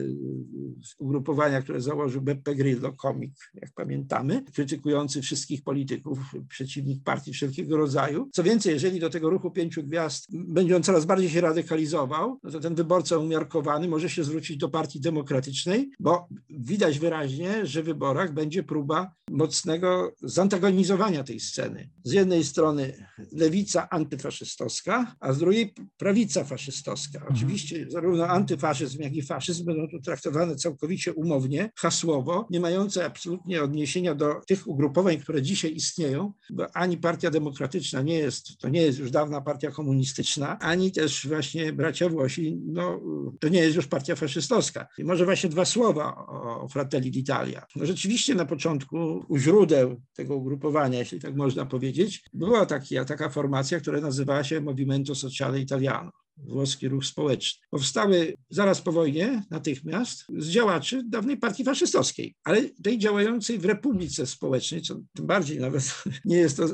ugrupowania, 0.98 1.62
które 1.62 1.82
założył 1.82 2.22
Beppe 2.22 2.56
Grillo, 2.56 2.94
komik, 2.94 3.34
jak 3.54 3.74
pamiętamy, 3.74 4.44
krytykujący 4.54 5.22
wszystkich 5.22 5.64
polityków, 5.64 6.20
przeciwnik 6.50 7.04
partii 7.04 7.34
wszelkiego 7.34 7.78
rodzaju. 7.78 8.30
Co 8.34 8.44
więcej, 8.44 8.74
jeżeli 8.74 9.00
do 9.00 9.10
tego 9.10 9.30
ruchu 9.30 9.52
pięciu 9.52 9.84
gwiazd 9.84 10.28
będzie 10.30 10.76
on 10.76 10.84
coraz 10.84 11.06
bardziej 11.06 11.30
się 11.30 11.42
radykalizował, 11.42 12.40
no 12.44 12.52
to 12.52 12.60
ten 12.60 12.76
wyborca 12.76 13.18
umiarkowany 13.18 13.88
może 13.88 14.10
się 14.10 14.24
zwrócić 14.24 14.58
do 14.58 14.70
partii 14.70 15.00
demokratycznej, 15.00 15.92
bo 16.00 16.28
widać 16.50 17.00
wyraźnie, 17.00 17.66
że 17.66 17.84
w 17.84 17.86
wyborach 17.86 18.34
będzie 18.34 18.64
próba 18.64 19.12
mocnego 19.32 20.16
zantagonizowania 20.22 21.24
tej 21.24 21.40
sceny. 21.40 21.90
Z 22.04 22.12
jednej 22.12 22.44
strony 22.44 23.08
lewica 23.32 23.90
antyfaszystowska, 23.90 25.16
a 25.20 25.34
z 25.34 25.38
drugiej 25.40 25.74
prawica 25.98 26.44
faszystowska. 26.44 27.20
Mhm. 27.20 27.36
Oczywiście 27.36 27.86
zarówno 27.90 28.28
antyfaszyzm, 28.46 29.02
jak 29.02 29.16
i 29.16 29.22
faszyzm 29.22 29.66
będą 29.66 29.88
tu 29.88 30.00
traktowane 30.00 30.56
całkowicie 30.56 31.14
umownie, 31.14 31.70
hasłowo, 31.76 32.48
nie 32.50 32.60
mające 32.60 33.06
absolutnie 33.06 33.64
odniesienia 33.64 34.16
do 34.16 34.42
tych 34.48 34.68
ugrupowań, 34.68 35.18
które 35.18 35.42
dzisiaj 35.42 35.76
istnieją, 35.76 36.34
bo 36.50 36.76
ani 36.76 36.98
Partia 36.98 37.32
Demokratyczna 37.32 38.02
nie 38.02 38.18
jest, 38.18 38.58
to 38.58 38.70
nie 38.70 38.82
jest 38.82 39.00
już 39.00 39.12
dawna 39.12 39.42
partia 39.42 39.72
komunistyczna, 39.72 40.60
ani 40.60 40.92
też 40.92 41.28
właśnie 41.28 41.74
bracia 41.74 42.10
Włosi, 42.10 42.58
no 42.66 43.02
to 43.40 43.48
nie 43.50 43.60
jest 43.60 43.76
już 43.76 43.88
partia 43.88 44.16
faszystowska. 44.16 44.88
I 44.98 45.04
może 45.04 45.26
właśnie 45.26 45.50
dwa 45.50 45.66
słowa 45.66 46.16
o 46.62 46.68
Fratelli 46.68 47.12
d'Italia. 47.12 47.62
No 47.76 47.86
rzeczywiście 47.86 48.36
na 48.36 48.46
początku 48.46 49.26
u 49.28 49.38
źródeł 49.38 50.02
tego 50.14 50.36
ugrupowania, 50.36 51.00
jeśli 51.00 51.20
tak 51.20 51.36
można 51.36 51.66
powiedzieć, 51.66 52.24
była 52.34 52.66
taka, 52.66 53.06
taka 53.06 53.30
formacja, 53.30 53.80
która 53.80 54.02
nazywała 54.02 54.44
się 54.44 54.62
Movimento 54.62 55.16
Sociale 55.16 55.60
Italiano 55.60 56.12
włoski 56.38 56.88
ruch 56.88 57.06
społeczny. 57.06 57.62
Powstały 57.72 58.34
zaraz 58.50 58.82
po 58.82 58.92
wojnie, 58.92 59.44
natychmiast, 59.50 60.26
z 60.38 60.48
działaczy 60.48 61.04
dawnej 61.10 61.38
partii 61.38 61.64
faszystowskiej, 61.64 62.36
ale 62.44 62.70
tej 62.84 62.98
działającej 62.98 63.60
w 63.60 63.66
Republice 63.66 64.26
Społecznej, 64.26 64.82
co 64.82 64.96
tym 65.14 65.28
bardziej 65.28 65.60
nawet 65.60 66.04
nie 66.26 66.38
jest 66.38 66.58
to 66.58 66.66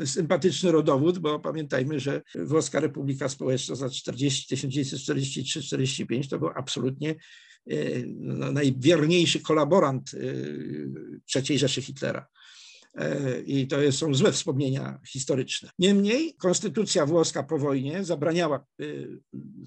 y, 0.00 0.06
sympatyczny 0.06 0.72
rodowód, 0.72 1.18
bo 1.18 1.40
pamiętajmy, 1.40 2.00
że 2.00 2.22
Włoska 2.34 2.80
Republika 2.80 3.28
Społeczna 3.28 3.74
za 3.74 3.90
40, 3.90 4.56
1943-45 4.56 6.28
to 6.28 6.38
był 6.38 6.48
absolutnie 6.54 7.14
y, 7.72 8.04
no, 8.18 8.52
najwierniejszy 8.52 9.40
kolaborant 9.40 10.14
y, 10.14 10.90
III 11.36 11.58
Rzeszy 11.58 11.82
Hitlera. 11.82 12.26
E, 12.94 13.40
i 13.40 13.66
to 13.66 13.92
są 13.92 14.14
złe 14.14 14.32
wspomnienia 14.32 15.00
historyczne. 15.06 15.70
Niemniej 15.78 16.34
konstytucja 16.34 17.06
włoska 17.06 17.42
po 17.42 17.58
wojnie 17.58 18.04
zabraniała 18.04 18.56
e, 18.80 18.84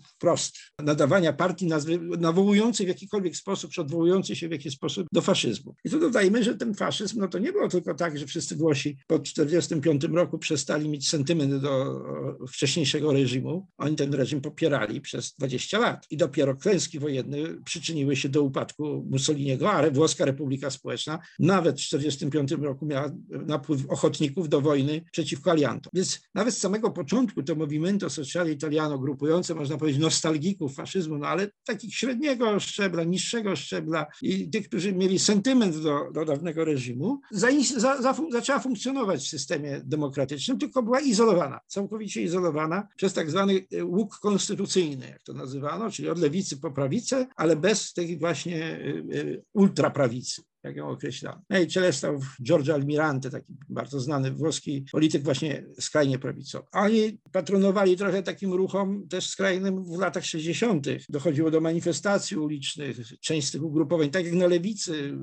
wprost 0.08 0.58
nadawania 0.80 1.34
partii 1.34 1.68
nazwy 1.68 2.00
nawołującej 2.00 2.86
w 2.86 2.90
jakikolwiek 2.90 3.36
sposób, 3.36 3.72
czy 3.72 3.82
odwołującej 3.82 4.36
się 4.36 4.48
w 4.48 4.52
jakiś 4.52 4.74
sposób 4.74 5.08
do 5.12 5.22
faszyzmu. 5.22 5.76
I 5.86 5.90
tu 5.90 6.00
dodajmy, 6.00 6.44
że 6.44 6.56
ten 6.56 6.74
faszyzm, 6.74 7.20
no 7.20 7.28
to 7.28 7.40
nie 7.40 7.52
było 7.52 7.70
tylko 7.70 7.94
tak, 7.94 8.18
że 8.18 8.26
wszyscy 8.26 8.56
Włosi 8.56 8.98
po 9.08 9.20
1945 9.20 10.16
roku 10.16 10.38
przestali 10.38 10.90
mieć 10.90 11.10
sentyment 11.10 11.62
do 11.62 12.02
wcześniejszego 12.48 13.14
reżimu. 13.14 13.68
Oni 13.78 13.96
ten 13.96 14.14
reżim 14.14 14.42
popierali 14.42 15.02
przez 15.02 15.34
20 15.34 15.80
lat 15.80 16.06
i 16.10 16.18
dopiero 16.18 16.56
klęski 16.56 17.00
wojenne 17.00 17.38
przyczyniły 17.66 18.16
się 18.16 18.30
do 18.30 18.44
upadku 18.44 19.08
Mussoliniego, 19.10 19.72
ale 19.72 19.92
Włoska 19.92 20.26
Republika 20.26 20.70
Społeczna 20.70 21.20
nawet 21.40 21.82
w 21.82 21.86
1945 21.86 22.64
roku 22.64 22.86
miała 22.86 23.13
napływ 23.30 23.90
ochotników 23.90 24.50
do 24.50 24.62
wojny 24.62 25.02
przeciwko 25.12 25.52
aliantom. 25.52 25.92
Więc 25.94 26.22
nawet 26.36 26.54
z 26.54 26.58
samego 26.58 26.92
początku 26.92 27.44
to 27.44 27.56
Movimento 27.56 28.10
Sociale 28.10 28.52
Italiano, 28.52 29.00
grupujące, 29.00 29.56
można 29.56 29.78
powiedzieć, 29.78 30.02
nostalgików 30.02 30.76
faszyzmu, 30.76 31.18
no 31.18 31.28
ale 31.28 31.48
takich 31.66 31.96
średniego 31.96 32.60
szczebla, 32.60 33.04
niższego 33.04 33.56
szczebla 33.56 34.06
i 34.22 34.50
tych, 34.50 34.68
którzy 34.68 34.94
mieli 34.94 35.20
sentyment 35.20 35.78
do, 35.78 36.12
do 36.14 36.26
dawnego 36.26 36.66
reżimu, 36.66 37.20
za, 37.32 37.48
za, 37.78 38.02
za, 38.02 38.16
zaczęła 38.32 38.60
funkcjonować 38.60 39.22
w 39.22 39.28
systemie 39.28 39.82
demokratycznym, 39.86 40.58
tylko 40.58 40.84
była 40.84 41.00
izolowana, 41.00 41.60
całkowicie 41.68 42.22
izolowana 42.22 42.88
przez 42.96 43.14
tak 43.14 43.30
zwany 43.30 43.66
e, 43.72 43.86
łuk 43.86 44.20
konstytucyjny, 44.22 45.10
jak 45.10 45.24
to 45.24 45.34
nazywano, 45.34 45.92
czyli 45.92 46.10
od 46.10 46.20
lewicy 46.20 46.58
po 46.58 46.72
prawicę, 46.72 47.28
ale 47.36 47.56
bez 47.56 47.94
tej 47.94 48.20
właśnie 48.20 48.64
e, 48.64 48.78
e, 49.20 49.42
ultraprawicy 49.54 50.42
jak 50.64 50.76
ją 50.76 50.90
określamy. 50.90 51.42
No 51.50 51.60
i 51.60 51.68
ciele 51.68 51.94
stał 51.94 52.20
Giorgio 52.44 52.74
Almirante, 52.74 53.30
taki 53.30 53.54
bardzo 53.70 54.00
znany 54.00 54.32
włoski 54.32 54.86
polityk 54.92 55.24
właśnie 55.24 55.66
skrajnie 55.80 56.20
prawicowy. 56.20 56.66
Oni 56.72 57.18
patronowali 57.32 57.98
trochę 57.98 58.24
takim 58.24 58.54
ruchom 58.54 59.08
też 59.08 59.30
skrajnym 59.30 59.84
w 59.84 60.00
latach 60.00 60.26
60. 60.26 60.88
Dochodziło 61.10 61.52
do 61.52 61.62
manifestacji 61.62 62.38
ulicznych, 62.38 62.98
część 63.20 63.48
z 63.48 63.52
tych 63.52 63.64
ugrupowań, 63.64 64.10
tak 64.10 64.26
jak 64.26 64.34
na 64.34 64.48
lewicy, 64.48 64.94
y, 64.94 65.14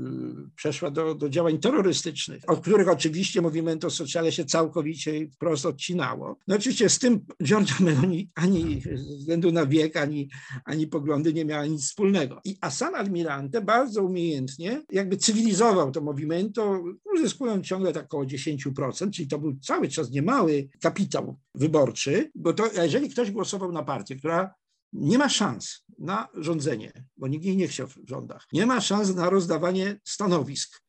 przeszła 0.57 0.90
do, 0.90 1.14
do 1.14 1.29
działań 1.29 1.59
terrorystycznych, 1.59 2.42
od 2.46 2.61
których 2.61 2.88
oczywiście 2.88 3.42
Movimento 3.42 3.90
Sociale 3.90 4.33
się 4.33 4.44
całkowicie 4.44 5.29
wprost 5.35 5.66
odcinało. 5.66 6.37
No 6.48 6.57
oczywiście 6.57 6.88
z 6.88 6.98
tym 6.98 7.24
Giorgio 7.44 7.74
Meloni 7.81 8.31
ani 8.35 8.81
ze 8.81 9.16
względu 9.16 9.53
na 9.53 9.66
wiek, 9.66 9.96
ani, 9.96 10.29
ani 10.64 10.87
poglądy 10.87 11.35
nie 11.35 11.44
miała 11.44 11.66
nic 11.66 11.85
wspólnego. 11.85 12.40
I 12.44 12.57
a 12.61 12.70
sam 12.70 12.94
Almirante 12.94 13.61
bardzo 13.61 14.05
umiejętnie 14.05 14.83
jakby 14.92 15.16
ucywilizował 15.30 15.92
to 15.92 16.00
Movimento, 16.00 16.84
uzyskując 17.14 17.66
ciągle 17.66 17.92
tak 17.92 18.04
około 18.04 18.24
10%, 18.24 19.10
czyli 19.10 19.28
to 19.28 19.38
był 19.38 19.58
cały 19.62 19.88
czas 19.88 20.10
niemały 20.10 20.68
kapitał 20.80 21.38
wyborczy, 21.54 22.30
bo 22.34 22.52
to 22.52 22.82
jeżeli 22.82 23.10
ktoś 23.10 23.30
głosował 23.30 23.72
na 23.72 23.82
partię, 23.82 24.16
która 24.16 24.54
nie 24.92 25.18
ma 25.18 25.28
szans 25.28 25.84
na 25.98 26.28
rządzenie, 26.34 26.92
bo 27.16 27.28
nikt 27.28 27.44
jej 27.44 27.56
nie 27.56 27.68
chciał 27.68 27.86
w 27.86 28.08
rządach, 28.08 28.46
nie 28.52 28.66
ma 28.66 28.80
szans 28.80 29.14
na 29.14 29.30
rozdawanie 29.30 30.00
stanowisk, 30.04 30.82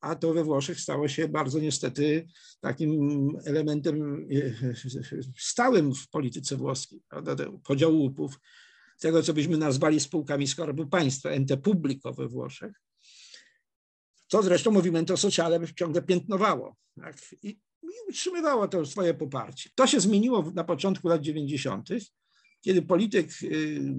a 0.00 0.14
to 0.14 0.34
we 0.34 0.44
Włoszech 0.44 0.80
stało 0.80 1.08
się 1.08 1.28
bardzo 1.28 1.58
niestety 1.58 2.26
takim 2.60 3.28
elementem 3.44 4.28
stałym 5.38 5.94
w 5.94 6.08
polityce 6.08 6.56
włoskiej, 6.56 7.02
prawda, 7.08 7.36
podziału 7.64 7.98
łupów, 7.98 8.38
tego 9.00 9.22
co 9.22 9.34
byśmy 9.34 9.56
nazwali 9.56 10.00
spółkami 10.00 10.46
Skarbu 10.46 10.86
Państwa, 10.86 11.28
ente 11.28 11.56
publico 11.56 12.12
we 12.12 12.28
Włoszech, 12.28 12.83
co 14.34 14.42
zresztą 14.42 14.70
Movimento 14.70 15.16
Sociale 15.16 15.60
ciągle 15.76 16.02
piętnowało 16.02 16.76
tak? 17.00 17.16
I, 17.42 17.48
i 17.82 18.08
utrzymywało 18.08 18.68
to 18.68 18.86
swoje 18.86 19.14
poparcie. 19.14 19.70
To 19.74 19.86
się 19.86 20.00
zmieniło 20.00 20.52
na 20.54 20.64
początku 20.64 21.08
lat 21.08 21.20
90., 21.20 21.88
kiedy 22.60 22.82
polityk 22.82 23.30
y, 23.42 23.94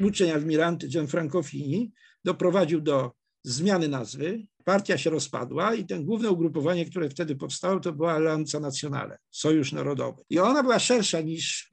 uczeń 0.00 0.30
admiranty 0.30 0.88
Gianfranco 0.88 1.42
Fini 1.42 1.92
doprowadził 2.24 2.80
do 2.80 3.12
zmiany 3.42 3.88
nazwy, 3.88 4.46
partia 4.64 4.98
się 4.98 5.10
rozpadła 5.10 5.74
i 5.74 5.86
ten 5.86 6.04
główne 6.04 6.30
ugrupowanie, 6.30 6.84
które 6.84 7.10
wtedy 7.10 7.36
powstało, 7.36 7.80
to 7.80 7.92
była 7.92 8.12
Alianza 8.12 8.60
Nazionale, 8.60 9.18
Sojusz 9.30 9.72
Narodowy. 9.72 10.22
I 10.30 10.38
ona 10.38 10.62
była 10.62 10.78
szersza 10.78 11.20
niż 11.20 11.70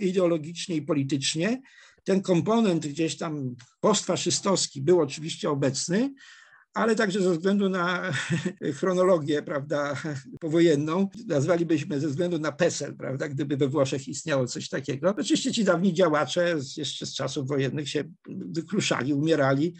ideologicznie 0.00 0.76
i 0.76 0.82
politycznie. 0.82 1.60
Ten 2.04 2.22
komponent 2.22 2.86
gdzieś 2.86 3.16
tam 3.16 3.54
postfaszystowski 3.80 4.82
był 4.82 5.00
oczywiście 5.00 5.50
obecny, 5.50 6.14
ale 6.74 6.96
także 6.96 7.22
ze 7.22 7.32
względu 7.32 7.68
na 7.68 8.12
chronologię, 8.78 9.42
prawda, 9.42 10.02
powojenną, 10.40 11.08
nazwalibyśmy 11.26 12.00
ze 12.00 12.08
względu 12.08 12.38
na 12.38 12.52
PESEL, 12.52 12.96
prawda, 12.96 13.28
gdyby 13.28 13.56
we 13.56 13.68
Włoszech 13.68 14.08
istniało 14.08 14.46
coś 14.46 14.68
takiego. 14.68 15.14
Oczywiście 15.18 15.52
ci 15.52 15.64
dawni 15.64 15.94
działacze 15.94 16.56
jeszcze 16.76 17.06
z 17.06 17.14
czasów 17.14 17.48
wojennych 17.48 17.88
się 17.88 18.04
wykruszali, 18.28 19.14
umierali, 19.14 19.74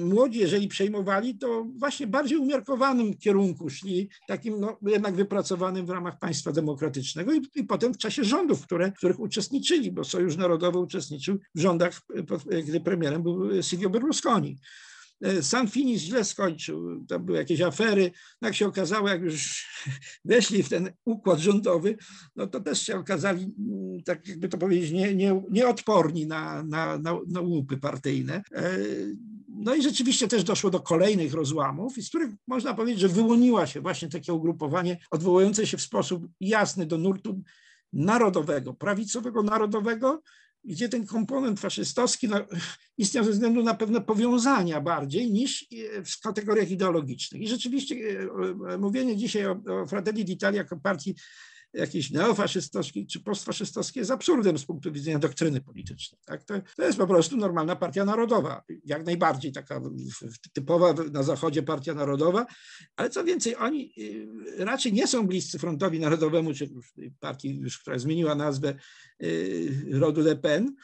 młodzi, 0.00 0.38
jeżeli 0.38 0.68
przejmowali, 0.68 1.38
to 1.38 1.66
właśnie 1.78 2.06
bardziej 2.06 2.38
umiarkowanym 2.38 3.16
kierunku 3.16 3.70
szli, 3.70 4.08
takim 4.28 4.60
no, 4.60 4.78
jednak 4.86 5.14
wypracowanym 5.14 5.86
w 5.86 5.90
ramach 5.90 6.18
państwa 6.18 6.52
demokratycznego 6.52 7.32
i, 7.32 7.40
i 7.54 7.64
potem 7.64 7.94
w 7.94 7.98
czasie 7.98 8.24
rządów, 8.24 8.62
które, 8.62 8.92
w 8.92 8.96
których 8.96 9.20
uczestniczyli, 9.20 9.92
bo 9.92 10.04
Sojusz 10.04 10.36
Narodowy 10.36 10.78
uczestniczył 10.78 11.38
w 11.54 11.60
rządach, 11.60 12.00
gdy 12.66 12.80
premierem 12.80 13.22
był 13.22 13.62
Silvio 13.62 13.90
Berlusconi. 13.90 14.58
E, 15.22 15.42
San 15.42 15.68
Finis 15.68 16.02
źle 16.02 16.24
skończył, 16.24 17.04
tam 17.04 17.24
były 17.24 17.38
jakieś 17.38 17.60
afery. 17.60 18.10
Jak 18.42 18.54
się 18.54 18.66
okazało, 18.66 19.08
jak 19.08 19.22
już 19.22 19.68
weszli 20.24 20.62
w 20.62 20.68
ten 20.68 20.90
układ 21.04 21.38
rządowy, 21.38 21.96
no 22.36 22.46
to 22.46 22.60
też 22.60 22.82
się 22.82 22.96
okazali, 22.96 23.54
mm, 23.58 24.02
tak 24.02 24.28
jakby 24.28 24.48
to 24.48 24.58
powiedzieć, 24.58 24.90
nie, 24.90 25.14
nie, 25.14 25.42
nieodporni 25.50 26.26
na, 26.26 26.62
na, 26.62 26.98
na, 26.98 27.18
na 27.28 27.40
łupy 27.40 27.76
partyjne. 27.76 28.42
E, 28.54 28.78
no 29.48 29.74
i 29.74 29.82
rzeczywiście 29.82 30.28
też 30.28 30.44
doszło 30.44 30.70
do 30.70 30.80
kolejnych 30.80 31.34
rozłamów, 31.34 31.94
z 31.96 32.08
których 32.08 32.30
można 32.46 32.74
powiedzieć, 32.74 33.00
że 33.00 33.08
wyłoniła 33.08 33.66
się 33.66 33.80
właśnie 33.80 34.08
takie 34.08 34.32
ugrupowanie 34.32 34.98
odwołujące 35.10 35.66
się 35.66 35.76
w 35.76 35.82
sposób 35.82 36.26
jasny 36.40 36.86
do 36.86 36.98
nurtu 36.98 37.42
narodowego, 37.92 38.74
prawicowego 38.74 39.42
narodowego, 39.42 40.22
gdzie 40.64 40.88
ten 40.88 41.06
komponent 41.06 41.60
faszystowski 41.60 42.28
istniał 42.98 43.24
ze 43.24 43.30
względu 43.30 43.62
na 43.62 43.74
pewne 43.74 44.00
powiązania 44.00 44.80
bardziej 44.80 45.30
niż 45.30 45.62
e, 45.62 46.04
w 46.04 46.20
kategoriach 46.20 46.70
ideologicznych. 46.70 47.42
I 47.42 47.48
rzeczywiście 47.48 47.94
e, 48.70 48.78
mówienie 48.78 49.16
dzisiaj 49.16 49.46
o, 49.46 49.62
o 49.82 49.86
Fratelli 49.86 50.24
d'Italia 50.24 50.56
jako 50.56 50.76
partii 50.76 51.14
jakiejś 51.72 52.10
neofaszystowskiej 52.10 53.06
czy 53.06 53.20
postfaszystowskiej 53.20 54.00
jest 54.00 54.10
absurdem 54.10 54.58
z 54.58 54.64
punktu 54.64 54.92
widzenia 54.92 55.18
doktryny 55.18 55.60
politycznej. 55.60 56.20
Tak? 56.24 56.44
To, 56.44 56.54
to 56.76 56.82
jest 56.82 56.98
po 56.98 57.06
prostu 57.06 57.36
normalna 57.36 57.76
partia 57.76 58.04
narodowa, 58.04 58.62
jak 58.84 59.06
najbardziej 59.06 59.52
taka 59.52 59.80
typowa 60.52 60.92
na 60.92 61.22
Zachodzie 61.22 61.62
partia 61.62 61.94
narodowa, 61.94 62.46
ale 62.96 63.10
co 63.10 63.24
więcej, 63.24 63.56
oni 63.56 63.92
y, 63.98 64.64
raczej 64.64 64.92
nie 64.92 65.06
są 65.06 65.26
bliscy 65.26 65.58
frontowi 65.58 66.00
narodowemu, 66.00 66.54
czy 66.54 66.70
partii, 67.20 67.62
która 67.80 67.98
zmieniła 67.98 68.34
nazwę 68.34 68.74
y, 69.22 69.86
rodu 69.92 70.20
Le 70.20 70.36
Pen, 70.36 70.74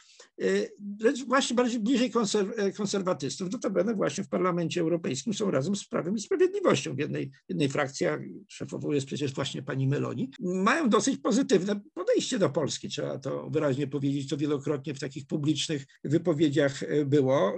lecz 0.99 1.25
właśnie 1.25 1.55
bardziej 1.55 1.79
bliżej 1.79 2.11
konserw 2.11 2.75
konserwatystów. 2.77 3.51
Notabene 3.51 3.95
właśnie 3.95 4.23
w 4.23 4.29
Parlamencie 4.29 4.81
Europejskim 4.81 5.33
są 5.33 5.51
razem 5.51 5.75
z 5.75 5.87
Prawem 5.87 6.15
i 6.15 6.19
Sprawiedliwością 6.21 6.95
w 6.95 6.99
jednej, 6.99 7.31
jednej 7.49 7.69
frakcji, 7.69 8.05
a 8.05 8.19
szefową 8.47 8.91
jest 8.91 9.07
przecież 9.07 9.33
właśnie 9.33 9.63
pani 9.63 9.87
Meloni. 9.87 10.31
Mają 10.39 10.89
dosyć 10.89 11.17
pozytywne 11.17 11.81
podejście 11.93 12.39
do 12.39 12.49
Polski, 12.49 12.89
trzeba 12.89 13.19
to 13.19 13.49
wyraźnie 13.49 13.87
powiedzieć, 13.87 14.29
to 14.29 14.37
wielokrotnie 14.37 14.93
w 14.93 14.99
takich 14.99 15.27
publicznych 15.27 15.85
wypowiedziach 16.03 16.83
e, 16.83 17.05
było 17.05 17.55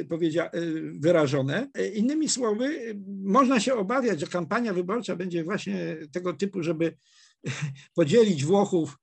e, 0.00 0.04
powiedzia, 0.04 0.50
e, 0.50 0.60
wyrażone. 1.00 1.70
Innymi 1.94 2.28
słowy, 2.28 2.96
można 3.24 3.60
się 3.60 3.74
obawiać, 3.74 4.20
że 4.20 4.26
kampania 4.26 4.74
wyborcza 4.74 5.16
będzie 5.16 5.44
właśnie 5.44 5.96
tego 6.12 6.32
typu, 6.32 6.62
żeby 6.62 6.96
podzielić 7.94 8.44
Włochów 8.44 8.98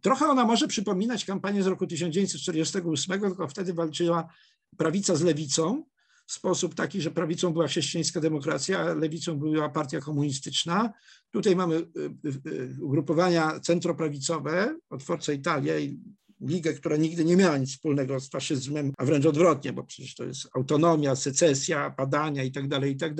Trochę 0.00 0.26
ona 0.26 0.44
może 0.44 0.68
przypominać 0.68 1.24
kampanię 1.24 1.62
z 1.62 1.66
roku 1.66 1.86
1948, 1.86 3.20
tylko 3.20 3.48
wtedy 3.48 3.74
walczyła 3.74 4.28
prawica 4.76 5.16
z 5.16 5.22
lewicą, 5.22 5.84
w 6.28 6.32
sposób 6.32 6.74
taki, 6.74 7.00
że 7.00 7.10
prawicą 7.10 7.52
była 7.52 7.66
chrześcijańska 7.66 8.20
demokracja, 8.20 8.80
a 8.80 8.94
lewicą 8.94 9.38
była 9.38 9.68
partia 9.68 10.00
komunistyczna. 10.00 10.92
Tutaj 11.30 11.56
mamy 11.56 11.74
y, 11.76 11.82
y, 12.24 12.50
y, 12.50 12.76
ugrupowania 12.80 13.60
centroprawicowe, 13.60 14.78
od 14.90 15.02
Forza 15.02 15.32
Italia 15.32 15.78
i 15.78 15.98
ligę, 16.40 16.74
która 16.74 16.96
nigdy 16.96 17.24
nie 17.24 17.36
miała 17.36 17.58
nic 17.58 17.70
wspólnego 17.70 18.20
z 18.20 18.30
faszyzmem, 18.30 18.92
a 18.98 19.04
wręcz 19.04 19.26
odwrotnie, 19.26 19.72
bo 19.72 19.84
przecież 19.84 20.14
to 20.14 20.24
jest 20.24 20.48
autonomia, 20.54 21.16
secesja, 21.16 21.90
badania 21.90 22.44
i 22.44 22.52
tak 22.52 22.68
dalej, 22.68 22.92
i 22.92 22.96
tak. 22.96 23.18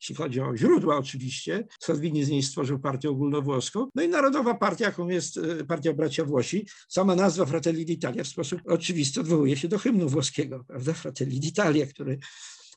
Jeśli 0.00 0.14
chodzi 0.14 0.40
o 0.40 0.56
źródła 0.56 0.96
oczywiście, 0.96 1.66
Salvini 1.80 2.24
z 2.24 2.28
niej 2.28 2.42
stworzył 2.42 2.78
partię 2.78 3.10
ogólnowłoską. 3.10 3.88
No 3.94 4.02
i 4.02 4.08
narodowa 4.08 4.54
partia, 4.54 4.84
jaką 4.84 5.08
jest 5.08 5.36
e, 5.36 5.64
partia 5.64 5.92
bracia 5.92 6.24
Włosi, 6.24 6.66
sama 6.88 7.14
nazwa 7.14 7.46
Fratelli 7.46 7.86
d'Italia 7.86 8.24
w 8.24 8.28
sposób 8.28 8.60
oczywisty 8.66 9.20
odwołuje 9.20 9.56
się 9.56 9.68
do 9.68 9.78
hymnu 9.78 10.08
włoskiego, 10.08 10.64
prawda? 10.64 10.92
Fratelli 10.92 11.40
d'Italia, 11.40 11.86
który 11.86 12.18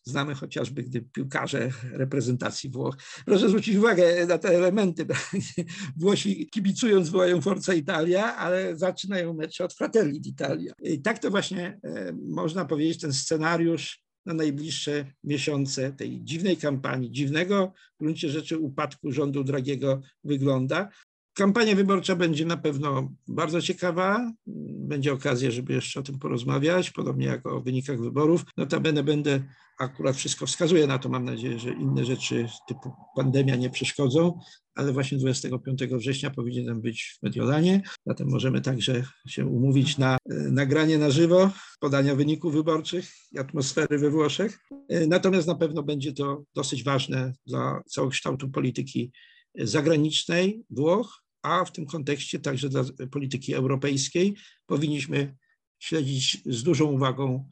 znamy 0.03 0.35
chociażby, 0.35 0.83
gdy 0.83 1.01
piłkarze 1.01 1.69
reprezentacji 1.91 2.69
Włoch. 2.69 2.97
Proszę 3.25 3.49
zwrócić 3.49 3.75
uwagę 3.75 4.25
na 4.25 4.37
te 4.37 4.49
elementy. 4.49 5.05
Włosi 5.97 6.49
kibicując 6.49 7.09
wołają 7.09 7.41
Forza 7.41 7.73
Italia, 7.73 8.35
ale 8.35 8.77
zaczynają 8.77 9.33
mecze 9.33 9.65
od 9.65 9.73
Fratelli 9.73 10.21
d'Italia. 10.21 10.71
I 10.83 11.01
tak 11.01 11.19
to 11.19 11.29
właśnie 11.29 11.79
e, 11.83 12.13
można 12.29 12.65
powiedzieć, 12.65 13.01
ten 13.01 13.13
scenariusz 13.13 14.01
na 14.25 14.33
najbliższe 14.33 15.05
miesiące 15.23 15.91
tej 15.91 16.23
dziwnej 16.23 16.57
kampanii, 16.57 17.11
dziwnego 17.11 17.73
w 17.95 18.03
gruncie 18.03 18.29
rzeczy 18.29 18.57
upadku 18.57 19.11
rządu 19.11 19.43
Dragiego 19.43 20.01
wygląda. 20.23 20.89
Kampania 21.33 21.75
wyborcza 21.75 22.15
będzie 22.15 22.45
na 22.45 22.57
pewno 22.57 23.09
bardzo 23.27 23.61
ciekawa. 23.61 24.31
Będzie 24.77 25.13
okazja, 25.13 25.51
żeby 25.51 25.73
jeszcze 25.73 25.99
o 25.99 26.03
tym 26.03 26.19
porozmawiać, 26.19 26.91
podobnie 26.91 27.25
jak 27.25 27.45
o 27.45 27.61
wynikach 27.61 27.99
wyborów. 27.99 28.43
Notabene 28.57 29.03
będę, 29.03 29.43
akurat 29.79 30.15
wszystko 30.15 30.45
wskazuje 30.45 30.87
na 30.87 30.99
to, 30.99 31.09
mam 31.09 31.25
nadzieję, 31.25 31.59
że 31.59 31.73
inne 31.73 32.05
rzeczy 32.05 32.47
typu 32.67 32.91
pandemia 33.15 33.55
nie 33.55 33.69
przeszkodzą, 33.69 34.39
ale 34.75 34.93
właśnie 34.93 35.17
25 35.17 35.83
września 35.83 36.29
powinienem 36.29 36.81
być 36.81 37.17
w 37.19 37.23
Mediolanie. 37.23 37.81
Zatem 38.05 38.29
możemy 38.29 38.61
także 38.61 39.03
się 39.27 39.45
umówić 39.45 39.97
na 39.97 40.17
e, 40.29 40.33
nagranie 40.33 40.97
na 40.97 41.11
żywo 41.11 41.51
podania 41.79 42.15
wyników 42.15 42.53
wyborczych 42.53 43.05
i 43.31 43.39
atmosfery 43.39 43.97
we 43.97 44.09
Włoszech. 44.09 44.59
E, 44.89 45.07
natomiast 45.07 45.47
na 45.47 45.55
pewno 45.55 45.83
będzie 45.83 46.13
to 46.13 46.43
dosyć 46.55 46.83
ważne 46.83 47.33
dla 47.47 47.81
całokształtu 47.87 48.49
polityki 48.49 49.11
zagranicznej 49.55 50.63
Włoch, 50.69 51.23
a 51.41 51.65
w 51.65 51.71
tym 51.71 51.85
kontekście 51.85 52.39
także 52.39 52.69
dla 52.69 52.83
polityki 53.11 53.53
europejskiej 53.53 54.35
powinniśmy 54.65 55.35
śledzić 55.79 56.43
z 56.45 56.63
dużą 56.63 56.85
uwagą 56.85 57.49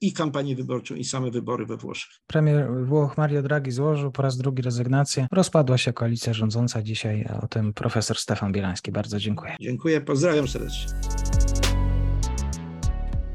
i 0.00 0.12
kampanię 0.12 0.56
wyborczą, 0.56 0.94
i 0.94 1.04
same 1.04 1.30
wybory 1.30 1.66
we 1.66 1.76
Włoszech. 1.76 2.10
Premier 2.26 2.86
Włoch 2.86 3.18
Mario 3.18 3.42
Draghi 3.42 3.70
złożył 3.70 4.12
po 4.12 4.22
raz 4.22 4.36
drugi 4.36 4.62
rezygnację. 4.62 5.26
Rozpadła 5.32 5.78
się 5.78 5.92
koalicja 5.92 6.32
rządząca 6.32 6.82
dzisiaj. 6.82 7.28
O 7.42 7.48
tym 7.48 7.72
profesor 7.72 8.18
Stefan 8.18 8.52
Bielański. 8.52 8.92
Bardzo 8.92 9.18
dziękuję. 9.18 9.56
Dziękuję, 9.60 10.00
pozdrawiam 10.00 10.48
serdecznie. 10.48 11.21